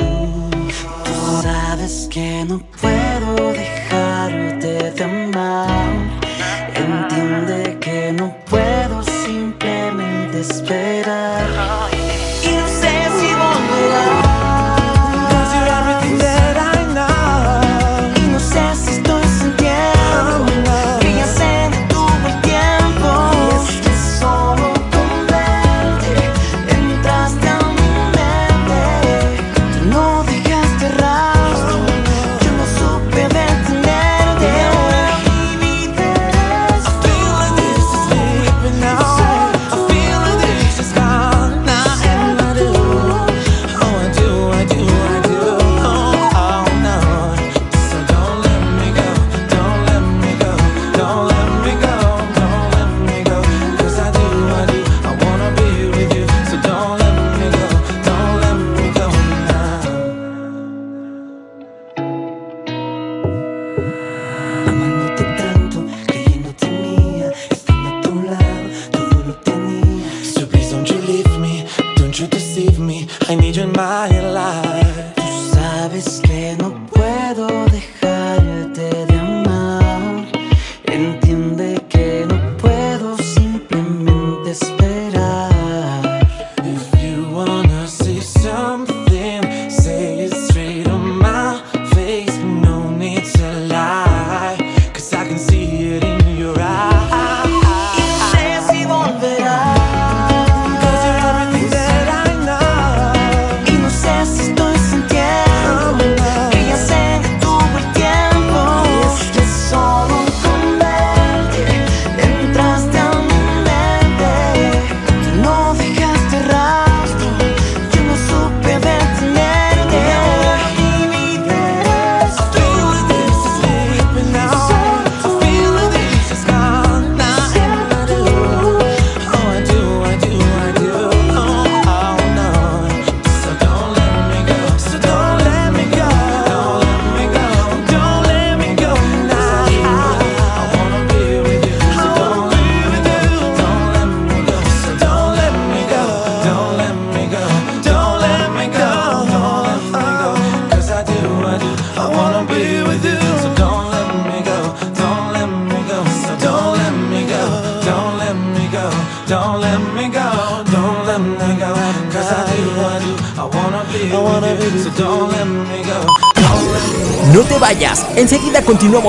[1.07, 5.77] Tú sabes que no puedo dejarte de amar.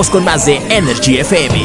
[0.06, 1.58] Con más de Energy FM.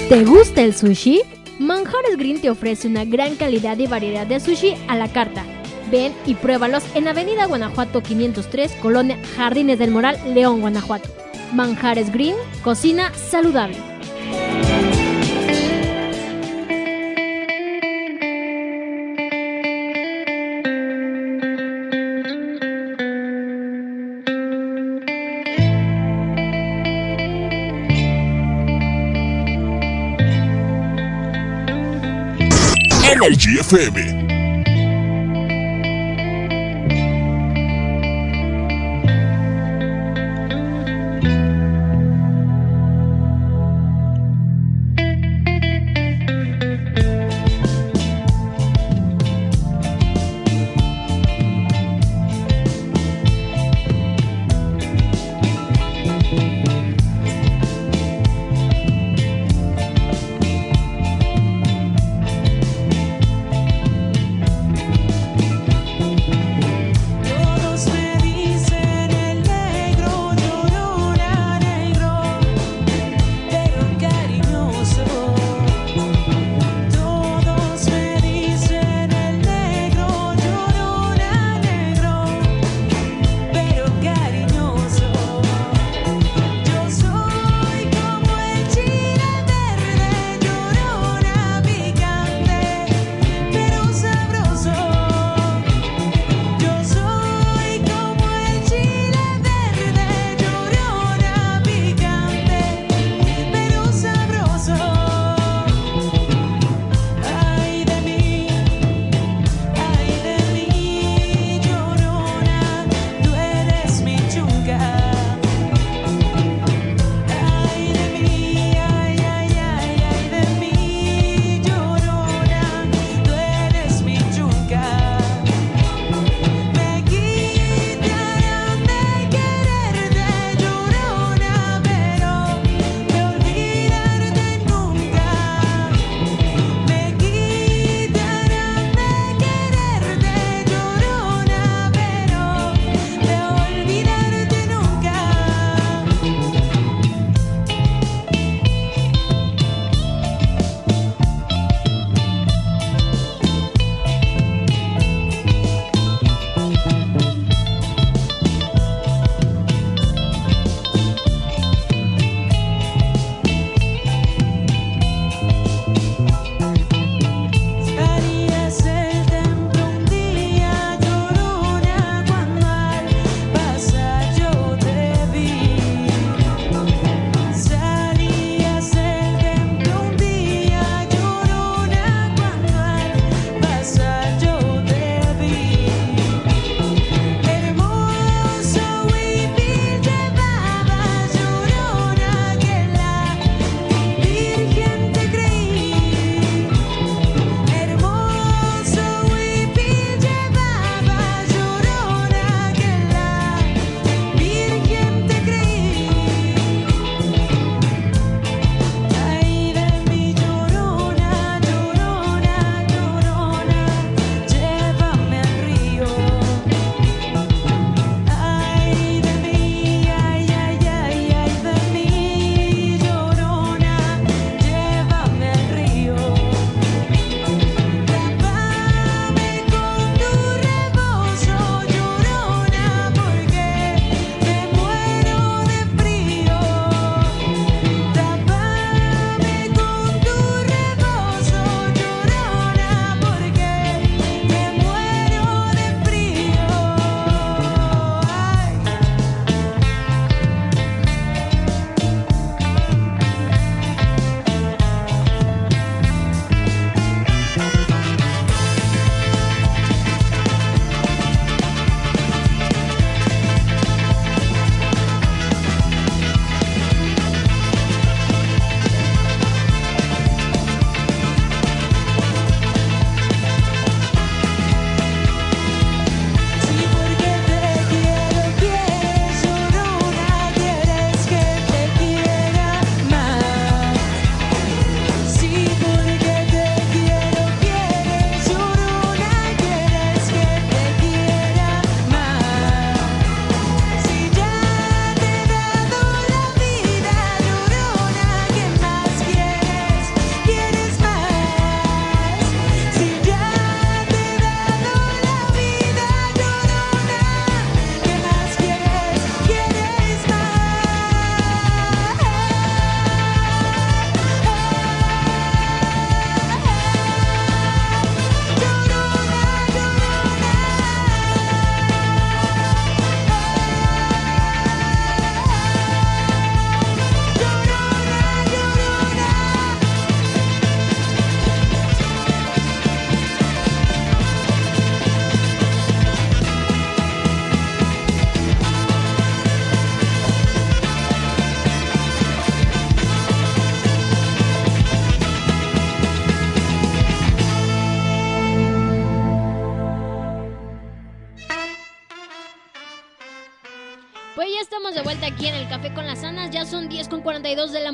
[0.09, 1.23] ¿Te gusta el sushi?
[1.61, 5.44] Manjares Green te ofrece una gran calidad y variedad de sushi a la carta.
[5.90, 11.09] Ven y pruébalos en Avenida Guanajuato 503, Colonia Jardines del Moral, León, Guanajuato.
[11.53, 13.77] Manjares Green, cocina saludable.
[33.25, 34.24] Energy.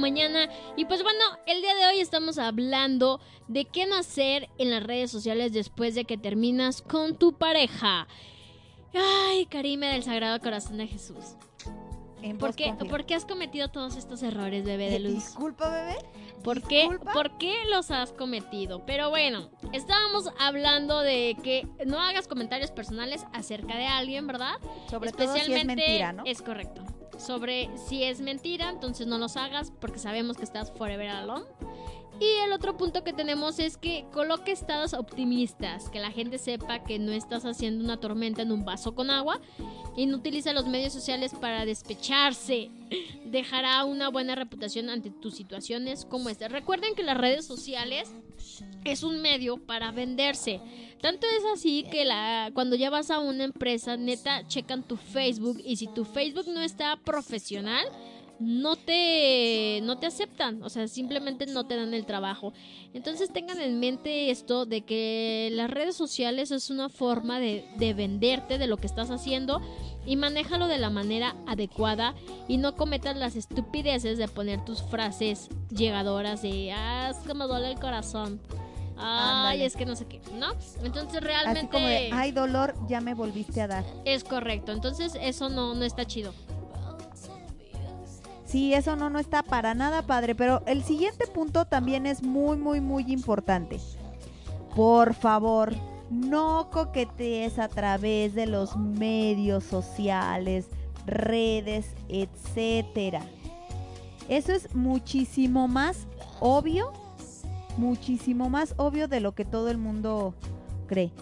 [0.01, 0.49] Mañana.
[0.77, 4.83] Y pues bueno, el día de hoy estamos hablando de qué no hacer en las
[4.83, 8.09] redes sociales después de que terminas con tu pareja.
[8.95, 11.37] Ay, Karime del Sagrado Corazón de Jesús.
[12.23, 12.75] En ¿Por qué.
[12.75, 15.15] ¿Por qué has cometido todos estos errores, bebé de luz?
[15.15, 15.97] Disculpa, bebé.
[16.43, 16.89] ¿Por qué.
[17.13, 18.85] ¿Por qué los has cometido?
[18.85, 24.55] Pero bueno, estábamos hablando de que no hagas comentarios personales acerca de alguien, ¿verdad?
[24.91, 26.25] Sobre todo si es mentira, ¿no?
[26.27, 26.85] Es correcto.
[27.21, 31.45] Sobre si es mentira, entonces no los hagas porque sabemos que estás forever alone.
[32.21, 36.85] Y el otro punto que tenemos es que coloque estados optimistas, que la gente sepa
[36.85, 39.41] que no estás haciendo una tormenta en un vaso con agua
[39.97, 42.71] y no utiliza los medios sociales para despecharse.
[43.25, 46.49] Dejará una buena reputación ante tus situaciones como esta.
[46.49, 48.13] Recuerden que las redes sociales
[48.85, 50.61] es un medio para venderse.
[51.01, 55.61] Tanto es así que la, cuando ya vas a una empresa, neta, checan tu Facebook
[55.65, 57.87] y si tu Facebook no está profesional,
[58.41, 62.55] no te, no te aceptan, o sea, simplemente no te dan el trabajo.
[62.95, 67.93] Entonces tengan en mente esto de que las redes sociales es una forma de, de
[67.93, 69.61] venderte de lo que estás haciendo
[70.07, 72.15] y manéjalo de la manera adecuada
[72.49, 77.45] y no cometas las estupideces de poner tus frases llegadoras de, ah, es que me
[77.45, 78.41] duele el corazón.
[79.03, 80.53] Ay, es que no sé qué, ¿no?
[80.85, 83.85] Entonces Así realmente como de, ay, dolor, ya me volviste a dar.
[84.05, 84.73] es correcto.
[84.73, 86.33] Entonces eso no, no está chido.
[88.45, 92.57] Sí, eso no, no está para nada padre, pero el siguiente punto también es muy,
[92.57, 93.79] muy, muy importante.
[94.75, 95.73] Por favor,
[96.11, 100.67] no coquetees a través de los medios sociales,
[101.07, 103.23] redes, etcétera.
[104.29, 106.09] Eso es muchísimo más
[106.41, 106.93] obvio,
[107.77, 110.35] muchísimo más obvio de lo que todo el mundo
[110.87, 111.13] cree.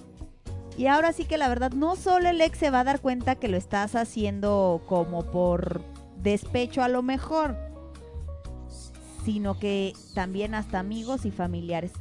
[0.77, 3.35] Y ahora sí que la verdad, no solo el ex se va a dar cuenta
[3.35, 5.83] que lo estás haciendo como por
[6.23, 7.57] despecho a lo mejor,
[9.25, 11.93] sino que también hasta amigos y familiares.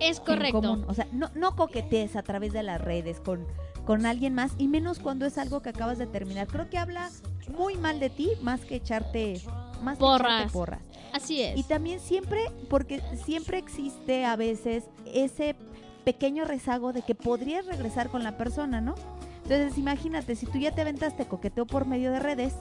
[0.00, 0.60] Es correcto.
[0.60, 0.84] común.
[0.88, 3.46] O sea, no, no coquetees a través de las redes con,
[3.86, 6.48] con alguien más y menos cuando es algo que acabas de terminar.
[6.48, 7.10] Creo que habla
[7.56, 9.40] muy mal de ti más que echarte,
[9.82, 10.82] más que echarte porras.
[11.12, 11.58] Así es.
[11.58, 15.56] Y también siempre, porque siempre existe a veces ese
[16.04, 18.94] pequeño rezago de que podrías regresar con la persona, ¿no?
[19.42, 22.54] Entonces imagínate, si tú ya te aventaste coqueteo por medio de redes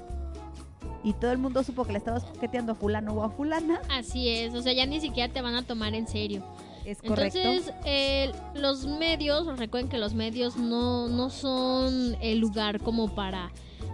[1.03, 4.29] y todo el mundo supo que le estabas coqueteando a fulano o a fulana, Así
[4.29, 6.43] es, o sea, ya ni siquiera te van a tomar en serio.
[6.85, 7.39] Es correcto.
[7.39, 13.51] Entonces, eh, los medios, recuerden que los medios no, no son el lugar como para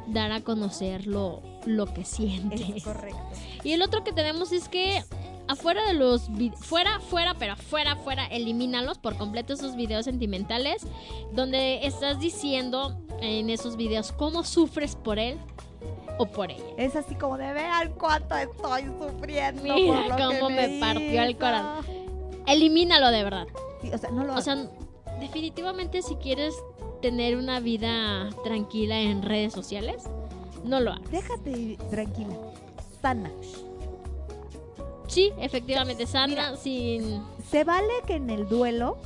[0.08, 2.62] dar a conocer lo, lo que sientes.
[2.62, 3.20] es correcto.
[3.64, 5.04] Y el otro que tenemos es que
[5.48, 6.30] afuera de los
[6.60, 10.84] fuera, fuera, pero fuera, fuera, elimínalos por completo esos videos sentimentales
[11.34, 15.38] donde estás diciendo en esos videos cómo sufres por él
[16.18, 16.64] o por ella.
[16.78, 19.62] Es así como de vean cuánto estoy sufriendo.
[19.64, 21.40] Mira por lo que cómo me partió el hizo".
[21.40, 21.95] corazón.
[22.48, 23.48] Elimínalo de verdad.
[23.82, 24.56] Sí, o sea, no lo O sea,
[25.20, 26.54] definitivamente si quieres
[27.02, 30.04] tener una vida tranquila en redes sociales,
[30.64, 31.12] no lo hagas.
[31.12, 32.36] déjate tranquila,
[33.02, 33.32] sana.
[35.08, 36.58] Sí, efectivamente, sana, Mira.
[36.58, 37.22] sin...
[37.50, 38.98] Se vale que en el duelo,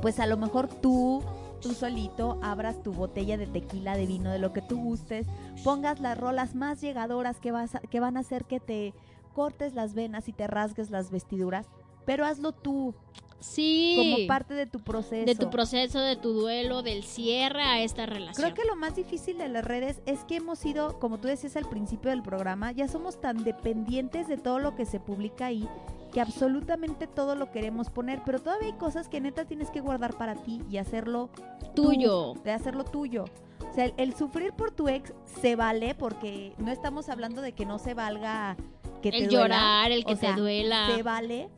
[0.00, 1.22] pues a lo mejor tú,
[1.60, 5.26] tú solito, abras tu botella de tequila, de vino, de lo que tú gustes,
[5.62, 8.94] pongas las rolas más llegadoras que, vas a- que van a hacer que te
[9.32, 11.66] cortes las venas y te rasgues las vestiduras,
[12.04, 12.94] pero hazlo tú,
[13.40, 13.96] Sí.
[13.98, 15.26] como parte de tu proceso.
[15.26, 18.34] de tu proceso, de tu duelo, del cierre a esta relación.
[18.50, 21.56] Creo que lo más difícil de las redes es que hemos sido, como tú decías
[21.56, 25.68] al principio del programa, ya somos tan dependientes de todo lo que se publica ahí
[26.12, 30.14] que absolutamente todo lo queremos poner, pero todavía hay cosas que neta tienes que guardar
[30.18, 31.30] para ti y hacerlo
[31.74, 32.34] tú, tuyo.
[32.44, 33.24] de hacerlo tuyo.
[33.70, 37.52] O sea, el, el sufrir por tu ex se vale porque no estamos hablando de
[37.52, 38.58] que no se valga
[39.00, 39.40] que te El duela.
[39.42, 40.88] llorar, el que O sea, te duela.
[40.94, 41.48] Se vale,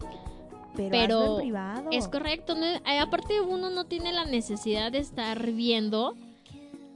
[0.76, 1.88] pero, Pero hazlo en privado.
[1.92, 2.66] Es correcto, ¿no?
[2.66, 6.14] Eh, aparte uno no tiene la necesidad de estar viendo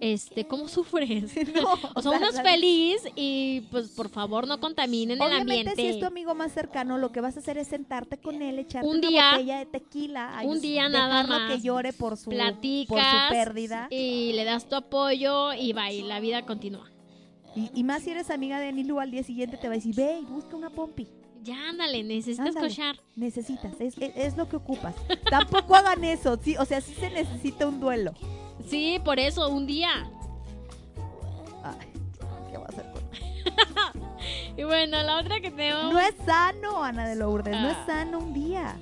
[0.01, 1.33] este cómo sufres.
[1.55, 5.75] No, o sea, uno es feliz y pues por favor no contaminen el Obviamente, ambiente.
[5.83, 8.59] si es tu amigo más cercano, lo que vas a hacer es sentarte con él,
[8.61, 11.53] echarte Un una día- botella de tequila, un día nada más.
[11.53, 13.89] que llore por su, por su Platicas pérdida.
[13.91, 16.89] y le das tu apoyo y va y la vida continúa.
[17.57, 19.95] Y, y más si eres amiga de Anilu, al día siguiente te va a decir,
[19.97, 21.09] ve y busca una pompi.
[21.43, 22.69] Ya ándale, necesitas Ándale.
[22.69, 22.97] cochar.
[23.17, 24.95] Necesitas, es, es, es lo que ocupas.
[25.31, 28.13] Tampoco hagan eso, sí, o sea, sí se necesita un duelo.
[28.69, 29.91] Sí, por eso, un día.
[31.65, 31.89] Ay,
[32.51, 34.03] ¿qué va a hacer con
[34.59, 35.93] Y bueno, la otra que tenemos.
[35.93, 37.85] No es sano, Ana de Lourdes, no es Ah.
[37.87, 38.77] sano un día.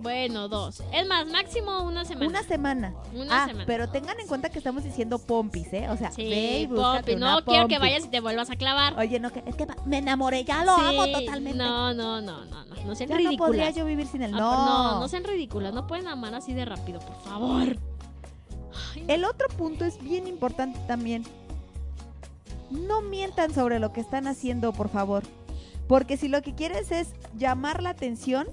[0.00, 0.82] Bueno, dos.
[0.92, 2.28] Es más, máximo una semana.
[2.28, 2.94] Una semana.
[3.14, 3.64] Una ah, semana.
[3.66, 5.88] pero tengan en cuenta que estamos diciendo pompis, ¿eh?
[5.90, 8.98] O sea, Sí, ve y una No quiero que vayas y te vuelvas a clavar.
[8.98, 11.58] Oye, no, que, es que me enamoré, ya lo Sí, amo totalmente.
[11.58, 12.74] No, no, no, no, no.
[12.86, 13.48] No sean ya no ridículas.
[13.48, 14.32] podría yo vivir sin él.
[14.34, 14.92] Ah, No.
[14.94, 15.74] no, no sean ridículas.
[15.74, 17.76] No pueden amar así de rápido, por favor.
[18.94, 21.24] Ay, El otro punto es bien importante también.
[22.70, 25.24] No mientan sobre lo que están haciendo, por favor.
[25.88, 28.46] Porque si lo que quieres es llamar la atención,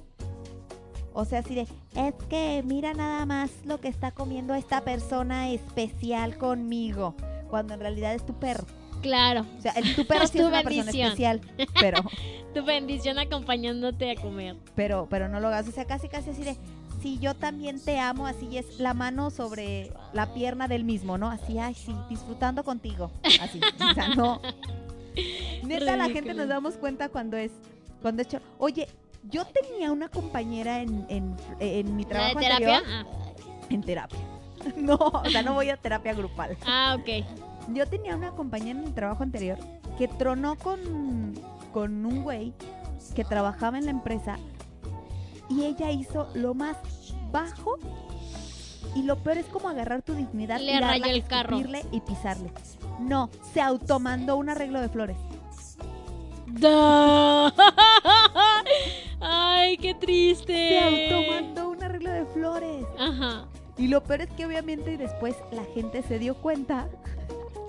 [1.16, 1.62] o sea, así de,
[1.96, 7.16] es que mira nada más lo que está comiendo esta persona especial conmigo,
[7.50, 8.66] cuando en realidad es tu perro.
[9.02, 11.08] Claro, O sea, el, tu perro sí es una persona bendición.
[11.08, 11.42] especial,
[11.80, 12.04] pero,
[12.54, 14.58] tu bendición acompañándote a comer.
[14.76, 15.68] pero, pero no lo hagas.
[15.70, 16.58] O sea, casi, casi así de,
[17.02, 21.30] si yo también te amo, así es la mano sobre la pierna del mismo, ¿no?
[21.30, 23.10] Así, ay, sí, disfrutando contigo.
[23.40, 24.42] Así, o sea, no.
[25.64, 27.52] Neta, la gente nos damos cuenta cuando es,
[28.02, 28.90] cuando es Oye,
[29.30, 32.78] yo tenía una compañera en, en, en mi ¿La trabajo de terapia?
[32.78, 33.06] anterior
[33.70, 34.20] en terapia.
[34.78, 36.58] No, o sea, no voy a terapia grupal.
[36.66, 37.26] Ah, ah, ok.
[37.76, 39.60] Yo tenía una compañera en el trabajo anterior
[39.98, 41.34] que tronó con,
[41.72, 42.54] con un güey
[43.16, 44.38] que trabajaba en la empresa
[45.50, 46.78] y ella hizo lo más
[47.32, 47.78] bajo
[48.96, 51.60] y lo peor es como agarrar tu dignidad, Le tirarla, el carro.
[51.92, 52.52] y pisarle.
[53.00, 55.18] No, se automandó un arreglo de flores.
[59.20, 60.54] Ay, qué triste.
[60.54, 62.86] Se automandó un arreglo de flores.
[63.00, 63.46] Ajá.
[63.78, 66.88] Y lo peor es que obviamente después la gente se dio cuenta.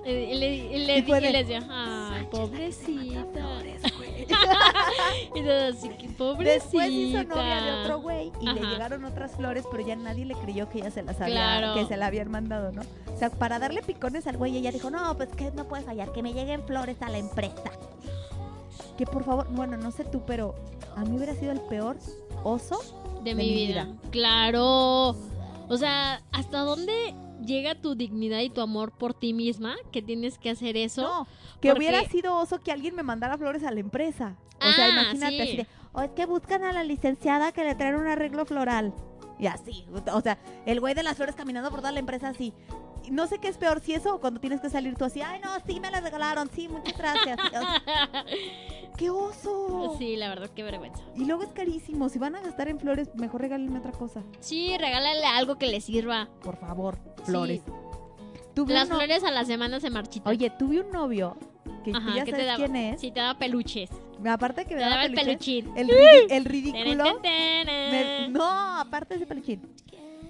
[0.05, 3.25] Y le, y le, Y y de, le decía, ay, pobrecita.
[5.35, 6.85] y todo así, que pobrecita.
[6.85, 10.35] Después hizo novia de otro güey y le llegaron otras flores, pero ya nadie le
[10.35, 11.75] creyó que ella se las había, Claro.
[11.75, 12.83] que se la habían mandado, ¿no?
[13.13, 16.13] O sea, para darle picones al güey, ella dijo, no, pues que no puede fallar,
[16.13, 17.73] que me lleguen flores a la empresa.
[18.97, 20.55] Que por favor, bueno, no sé tú, pero
[20.97, 21.97] a mí hubiera sido el peor
[22.45, 22.79] oso.
[23.23, 23.85] de, de mi vida.
[23.85, 23.97] vida.
[24.11, 25.17] Claro.
[25.69, 30.39] O sea, ¿hasta dónde llega tu dignidad y tu amor por ti misma que tienes
[30.39, 31.03] que hacer eso?
[31.03, 31.27] No,
[31.61, 34.37] que Porque- hubiera sido oso que alguien me mandara flores a la empresa.
[34.61, 35.41] O sea, Ah, imagínate sí.
[35.43, 38.95] así de, o es que buscan a la licenciada que le traen un arreglo floral.
[39.39, 39.85] Y así,
[40.15, 42.55] o sea, el güey de las flores caminando por toda la empresa así.
[43.11, 45.41] No sé qué es peor, si eso o cuando tienes que salir tú así, ay
[45.43, 47.39] no, sí me la regalaron, sí, muchas gracias.
[48.97, 49.95] ¡Qué oso!
[49.99, 51.03] sí, la verdad, qué vergüenza.
[51.15, 54.23] Y luego es carísimo, si van a gastar en flores, mejor regálenme otra cosa.
[54.41, 56.29] Sí, regálale algo que le sirva.
[56.43, 57.63] Por favor, flores.
[58.55, 60.31] Tuve Las flores a la semana se marchitan.
[60.33, 61.37] Oye, tuve un novio
[61.85, 62.57] que tú Ajá, ya ¿qué sabes te daba?
[62.65, 63.01] quién es.
[63.01, 63.91] Sí, te daba peluches.
[64.27, 65.71] Aparte que me Te daba daba el peluchín.
[65.77, 67.05] el, ridi- el ridículo.
[67.23, 69.61] Me- no, aparte de ese peluchín.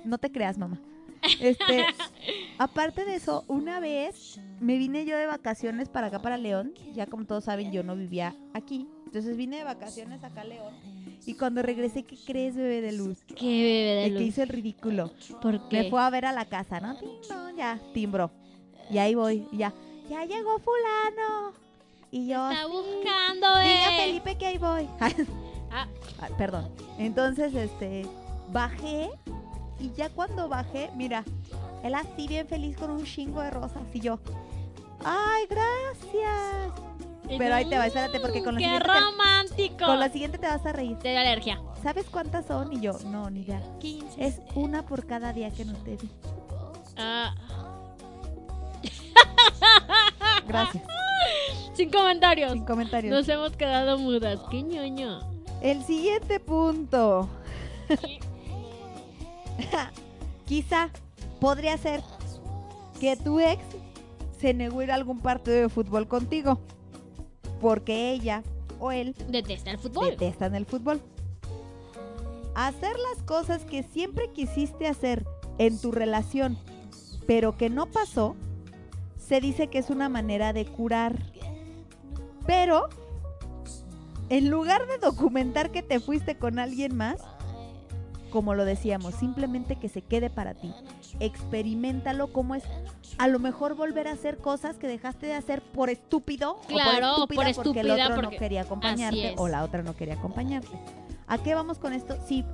[0.05, 0.81] No te creas, mamá.
[1.41, 1.87] Este,
[2.59, 6.73] aparte de eso, una vez me vine yo de vacaciones para acá, para León.
[6.95, 8.89] Ya como todos saben, yo no vivía aquí.
[9.07, 10.75] Entonces vine de vacaciones acá a León.
[11.25, 13.19] Y cuando regresé, ¿qué crees, bebé de luz?
[13.35, 14.29] Qué bebé de El que luz.
[14.29, 15.11] hizo el ridículo.
[15.43, 15.85] ¿Por qué?
[15.85, 16.97] Me fue a ver a la casa, ¿no?
[17.57, 18.31] Ya, timbro.
[18.91, 19.73] Y ahí voy, ya.
[20.09, 21.53] Ya llegó fulano.
[22.13, 24.07] Y yo, Está buscando, Diga eh.
[24.07, 24.89] Felipe que ahí voy.
[25.69, 25.89] Ah,
[26.39, 26.71] perdón.
[26.97, 28.07] Entonces, este,
[28.51, 29.11] bajé
[29.81, 31.25] y ya cuando bajé, mira,
[31.83, 34.19] él así bien feliz con un chingo de rosas y yo,
[35.05, 36.73] ay, gracias.
[37.39, 39.87] Pero ahí te va, espérate, porque con la ¡Qué siguiente te- romántico!
[39.87, 40.97] Con la siguiente te vas a reír.
[40.99, 41.61] Te da alergia.
[41.83, 42.73] ¿Sabes cuántas son?
[42.73, 43.61] Y yo, no, ni idea.
[43.81, 44.25] 15.
[44.25, 46.09] Es una por cada día que no te vi.
[46.97, 47.35] Ah,
[50.47, 50.85] Gracias.
[51.75, 52.53] sin comentarios.
[52.53, 53.13] Sin comentarios.
[53.15, 54.39] Nos hemos quedado mudas.
[54.51, 55.21] ¡Qué ñoño!
[55.61, 57.29] El siguiente punto.
[60.47, 60.91] Quizá
[61.41, 62.03] podría ser
[63.01, 63.63] que tu ex
[64.41, 66.61] se negó a ir a algún partido de fútbol contigo.
[67.61, 68.43] Porque ella
[68.79, 70.11] o él Detesta el fútbol.
[70.11, 71.01] detestan el fútbol.
[72.55, 75.27] Hacer las cosas que siempre quisiste hacer
[75.59, 76.59] en tu relación,
[77.27, 78.35] pero que no pasó,
[79.19, 81.19] se dice que es una manera de curar.
[82.47, 82.89] Pero,
[84.29, 87.21] en lugar de documentar que te fuiste con alguien más,
[88.31, 90.73] como lo decíamos, simplemente que se quede para ti.
[91.21, 92.65] Experimentalo como es
[93.19, 97.27] a lo mejor volver a hacer cosas que dejaste de hacer por estúpido Claro, o
[97.27, 100.15] por por estúpida porque el otro porque- no quería acompañarte o la otra no quería
[100.15, 100.79] acompañarte.
[101.27, 102.17] ¿A qué vamos con esto?
[102.27, 102.45] Si,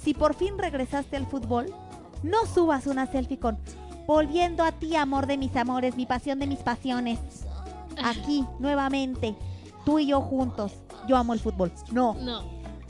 [0.00, 1.66] si por fin regresaste al fútbol,
[2.22, 3.58] no subas una selfie con
[4.06, 7.18] volviendo a ti, amor de mis amores, mi pasión de mis pasiones.
[8.04, 9.34] Aquí, nuevamente,
[9.84, 10.72] tú y yo juntos.
[11.08, 11.72] Yo amo el fútbol.
[11.90, 12.42] No, No,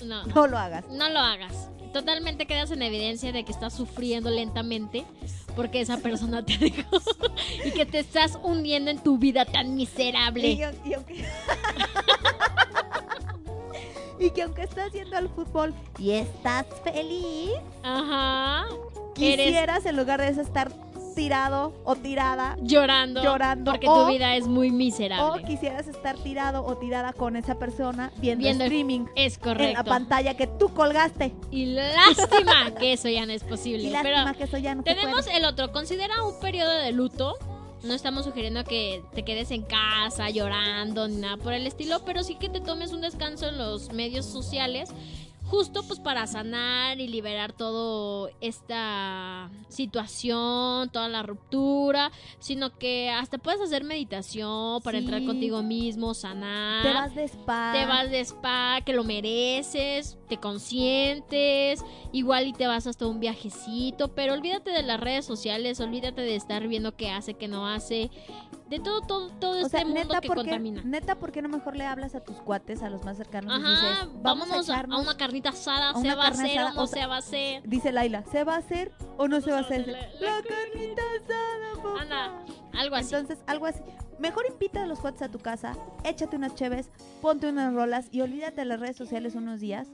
[0.04, 0.24] no.
[0.26, 0.84] no lo hagas.
[0.90, 1.70] No lo hagas.
[1.92, 5.04] Totalmente quedas en evidencia de que estás sufriendo lentamente
[5.54, 7.00] porque esa persona te dejó
[7.64, 10.48] y que te estás hundiendo en tu vida tan miserable.
[10.48, 11.24] Y, y aunque,
[14.18, 17.50] Y que aunque estás yendo al fútbol y estás feliz,
[17.82, 18.66] Ajá.
[19.20, 20.72] Eres quisieras en lugar de eso estar
[21.14, 23.22] tirado o tirada llorando.
[23.22, 25.44] llorando, Porque o- tu vida es muy o miserable.
[25.44, 29.78] quisieras estar tirado o tirada con esa persona viendo, Viendo el- streaming Es en correcto.
[29.78, 31.32] la pantalla que tú colgaste.
[31.50, 33.84] Y lástima que eso ya no es posible.
[33.88, 35.72] Y pero lástima que eso ya no tenemos el otro.
[35.72, 37.34] Considera un periodo de luto.
[37.84, 42.22] No estamos sugiriendo que te quedes en casa llorando ni nada por el estilo, pero
[42.22, 44.88] sí que te tomes un descanso en los medios sociales.
[45.52, 53.36] Justo pues para sanar y liberar todo esta situación, toda la ruptura, sino que hasta
[53.36, 55.04] puedes hacer meditación para Sí.
[55.04, 56.82] entrar contigo mismo, sanar.
[56.82, 57.72] Te vas de spa.
[57.74, 63.20] Te vas de spa, que lo mereces, te consientes, igual y te vas hasta un
[63.20, 67.68] viajecito, pero olvídate de las redes sociales, olvídate de estar viendo qué hace, qué no
[67.68, 68.10] hace,
[68.72, 70.82] de todo, todo, todo O este sea, mundo neta, que ¿por qué, contamina.
[70.82, 73.52] neta, ¿por qué no mejor le hablas a tus cuates, a los más cercanos?
[73.58, 76.72] y dices, vamos a a, una carnita asada, a ¿se una va a hacer asada,
[76.72, 77.62] o no se va a hacer?
[77.68, 79.86] Dice Laila, ¿se va a hacer o no se va a hacer?
[79.86, 82.00] La- La, la- carnita asada, papá.
[82.00, 82.44] Anda,
[82.80, 83.14] algo así.
[83.14, 83.82] Entonces, algo así.
[84.18, 86.88] Mejor invita a los cuates a tu casa, échate unas cheves,
[87.20, 89.88] ponte unas rolas y olvídate de las redes sociales unos días.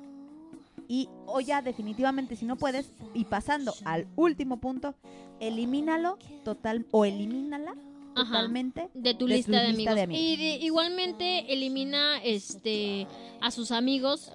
[0.87, 4.95] Y, o ya definitivamente, si no puedes, y pasando al último punto,
[5.41, 7.75] elimínalo total, o elimínala.
[8.15, 9.95] Totalmente de tu de lista, tu de, lista amigos.
[9.95, 10.23] de amigos.
[10.25, 13.07] Y de- igualmente elimina este
[13.41, 14.33] a sus amigos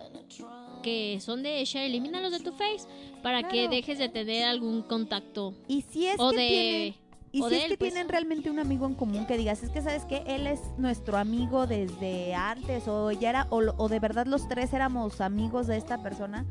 [0.82, 2.88] que son de ella, elimínalos de tu face
[3.22, 6.94] para que dejes de tener algún contacto Y si es o que de
[7.32, 7.92] y o si es él, que pues.
[7.92, 11.18] tienen realmente un amigo en común que digas, es que sabes que él es nuestro
[11.18, 15.78] amigo desde antes o ya era o, o de verdad los tres éramos amigos de
[15.78, 16.46] esta persona,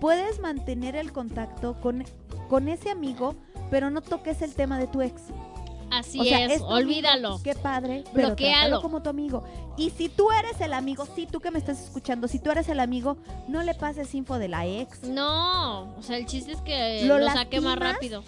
[0.00, 2.04] puedes mantener el contacto con
[2.48, 3.34] con ese amigo,
[3.70, 5.22] pero no toques el tema de tu ex.
[5.98, 7.40] Así O sea, es, olvídalo.
[7.42, 8.58] Qué padre, pero Bloquéalo.
[8.58, 9.42] trátalo como tu amigo.
[9.76, 12.68] Y si tú eres el amigo, sí, tú que me estás escuchando, si tú eres
[12.68, 13.16] el amigo,
[13.48, 17.18] no le pases info de la ex No, o sea, el chiste es que Lo
[17.18, 18.22] lo, saque más rápido.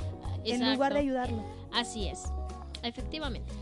[0.44, 1.44] en lugar de ayudarlo.
[1.72, 2.24] Así es.
[2.82, 3.52] Efectivamente.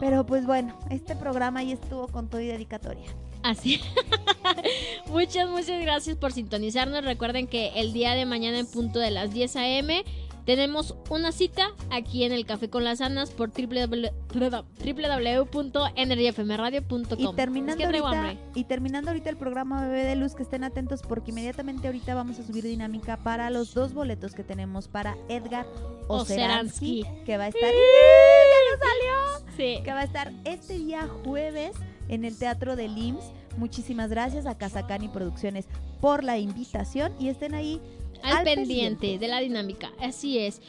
[0.00, 3.06] Pero pues bueno, este programa ya estuvo con todo y dedicatoria.
[3.44, 3.80] Así.
[5.06, 7.04] muchas, muchas gracias por sintonizarnos.
[7.04, 10.04] Recuerden que el día de mañana en punto de las 10 a.m.
[10.44, 17.04] tenemos una cita aquí en el Café con las Anas por www- www.energyfmradio.com.
[17.18, 18.38] Y terminando, Es que traigo ahorita, hambre.
[18.54, 22.38] y terminando ahorita el programa Bebé de Luz, que estén atentos porque inmediatamente ahorita vamos
[22.38, 25.66] a subir dinámica para los dos boletos que tenemos para Edgar
[26.08, 27.24] Oceransky, Oceransky.
[27.24, 27.70] que va a estar...
[27.70, 29.14] ¡Ya nos salió!
[29.56, 29.78] Sí.
[29.82, 31.72] Que va a estar este día jueves
[32.08, 33.32] en el Teatro del IMSS.
[33.56, 35.66] Muchísimas gracias a Casacani Producciones
[36.00, 37.80] por la invitación y estén ahí
[38.24, 39.18] al, al pendiente, pendiente.
[39.18, 39.92] de la dinámica.
[40.00, 40.60] Así es.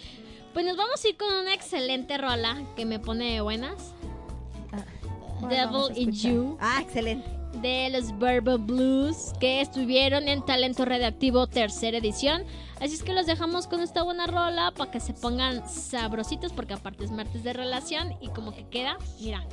[0.53, 3.93] Pues nos vamos a ir con una excelente rola que me pone de buenas.
[5.39, 6.11] ¿Cuál Devil in?
[6.13, 6.57] You.
[6.61, 7.27] Ah, excelente.
[7.61, 12.43] de los Bourbon Blues que estuvieron en Talento Redactivo tercera edición.
[12.79, 16.73] Así es que los dejamos con esta buena rola para que se pongan sabrositos porque
[16.73, 19.45] aparte es martes de relación y como que queda, mira,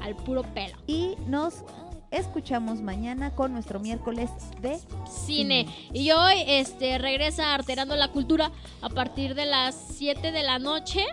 [0.00, 0.76] al puro pelo.
[0.86, 1.64] Y nos
[2.10, 4.30] escuchamos mañana con nuestro miércoles
[4.60, 4.78] de
[5.08, 5.66] Cine.
[5.92, 8.50] Y hoy este regresa Arterando la Cultura
[8.80, 11.04] a partir de las 7 de la noche.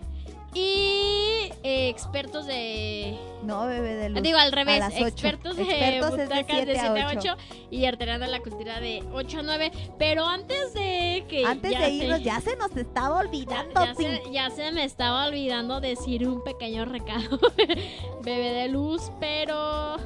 [0.58, 4.22] Y eh, expertos de No, bebé de luz.
[4.24, 5.08] Digo al revés, a las ocho.
[5.08, 7.36] expertos de Expertos de butacas de 7 7 a a 8
[7.72, 9.72] y arterando la cultura de 8 a 9.
[10.00, 11.44] Pero antes de que.
[11.46, 13.74] Antes de se- irnos, ya se nos estaba olvidando.
[13.84, 17.38] ya, se, ya se me estaba olvidando decir un pequeño recado,
[18.24, 19.98] bebé de luz, pero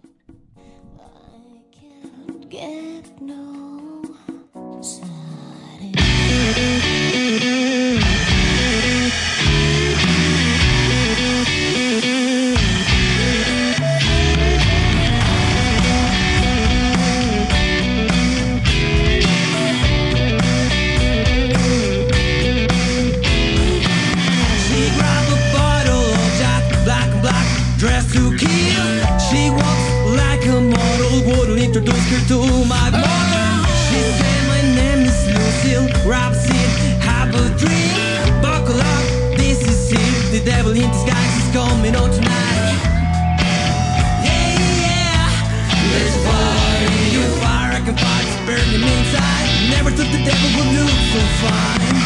[49.82, 51.96] never took the devil would look so fine.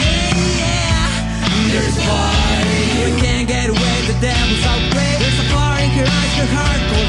[0.00, 1.08] Yeah, yeah.
[1.72, 3.10] There's a party.
[3.10, 5.16] We can't get away, the devil's out great.
[5.18, 7.05] There's a party, your eyes, your heart, goes.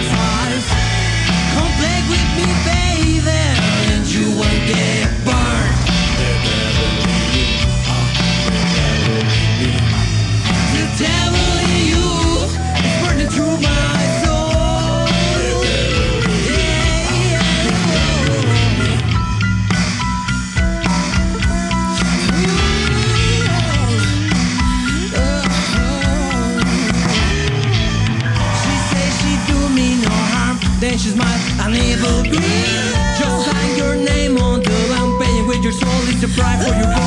[33.20, 36.76] Just sign your name on the lamp, and with your soul is the price for
[36.76, 37.07] your.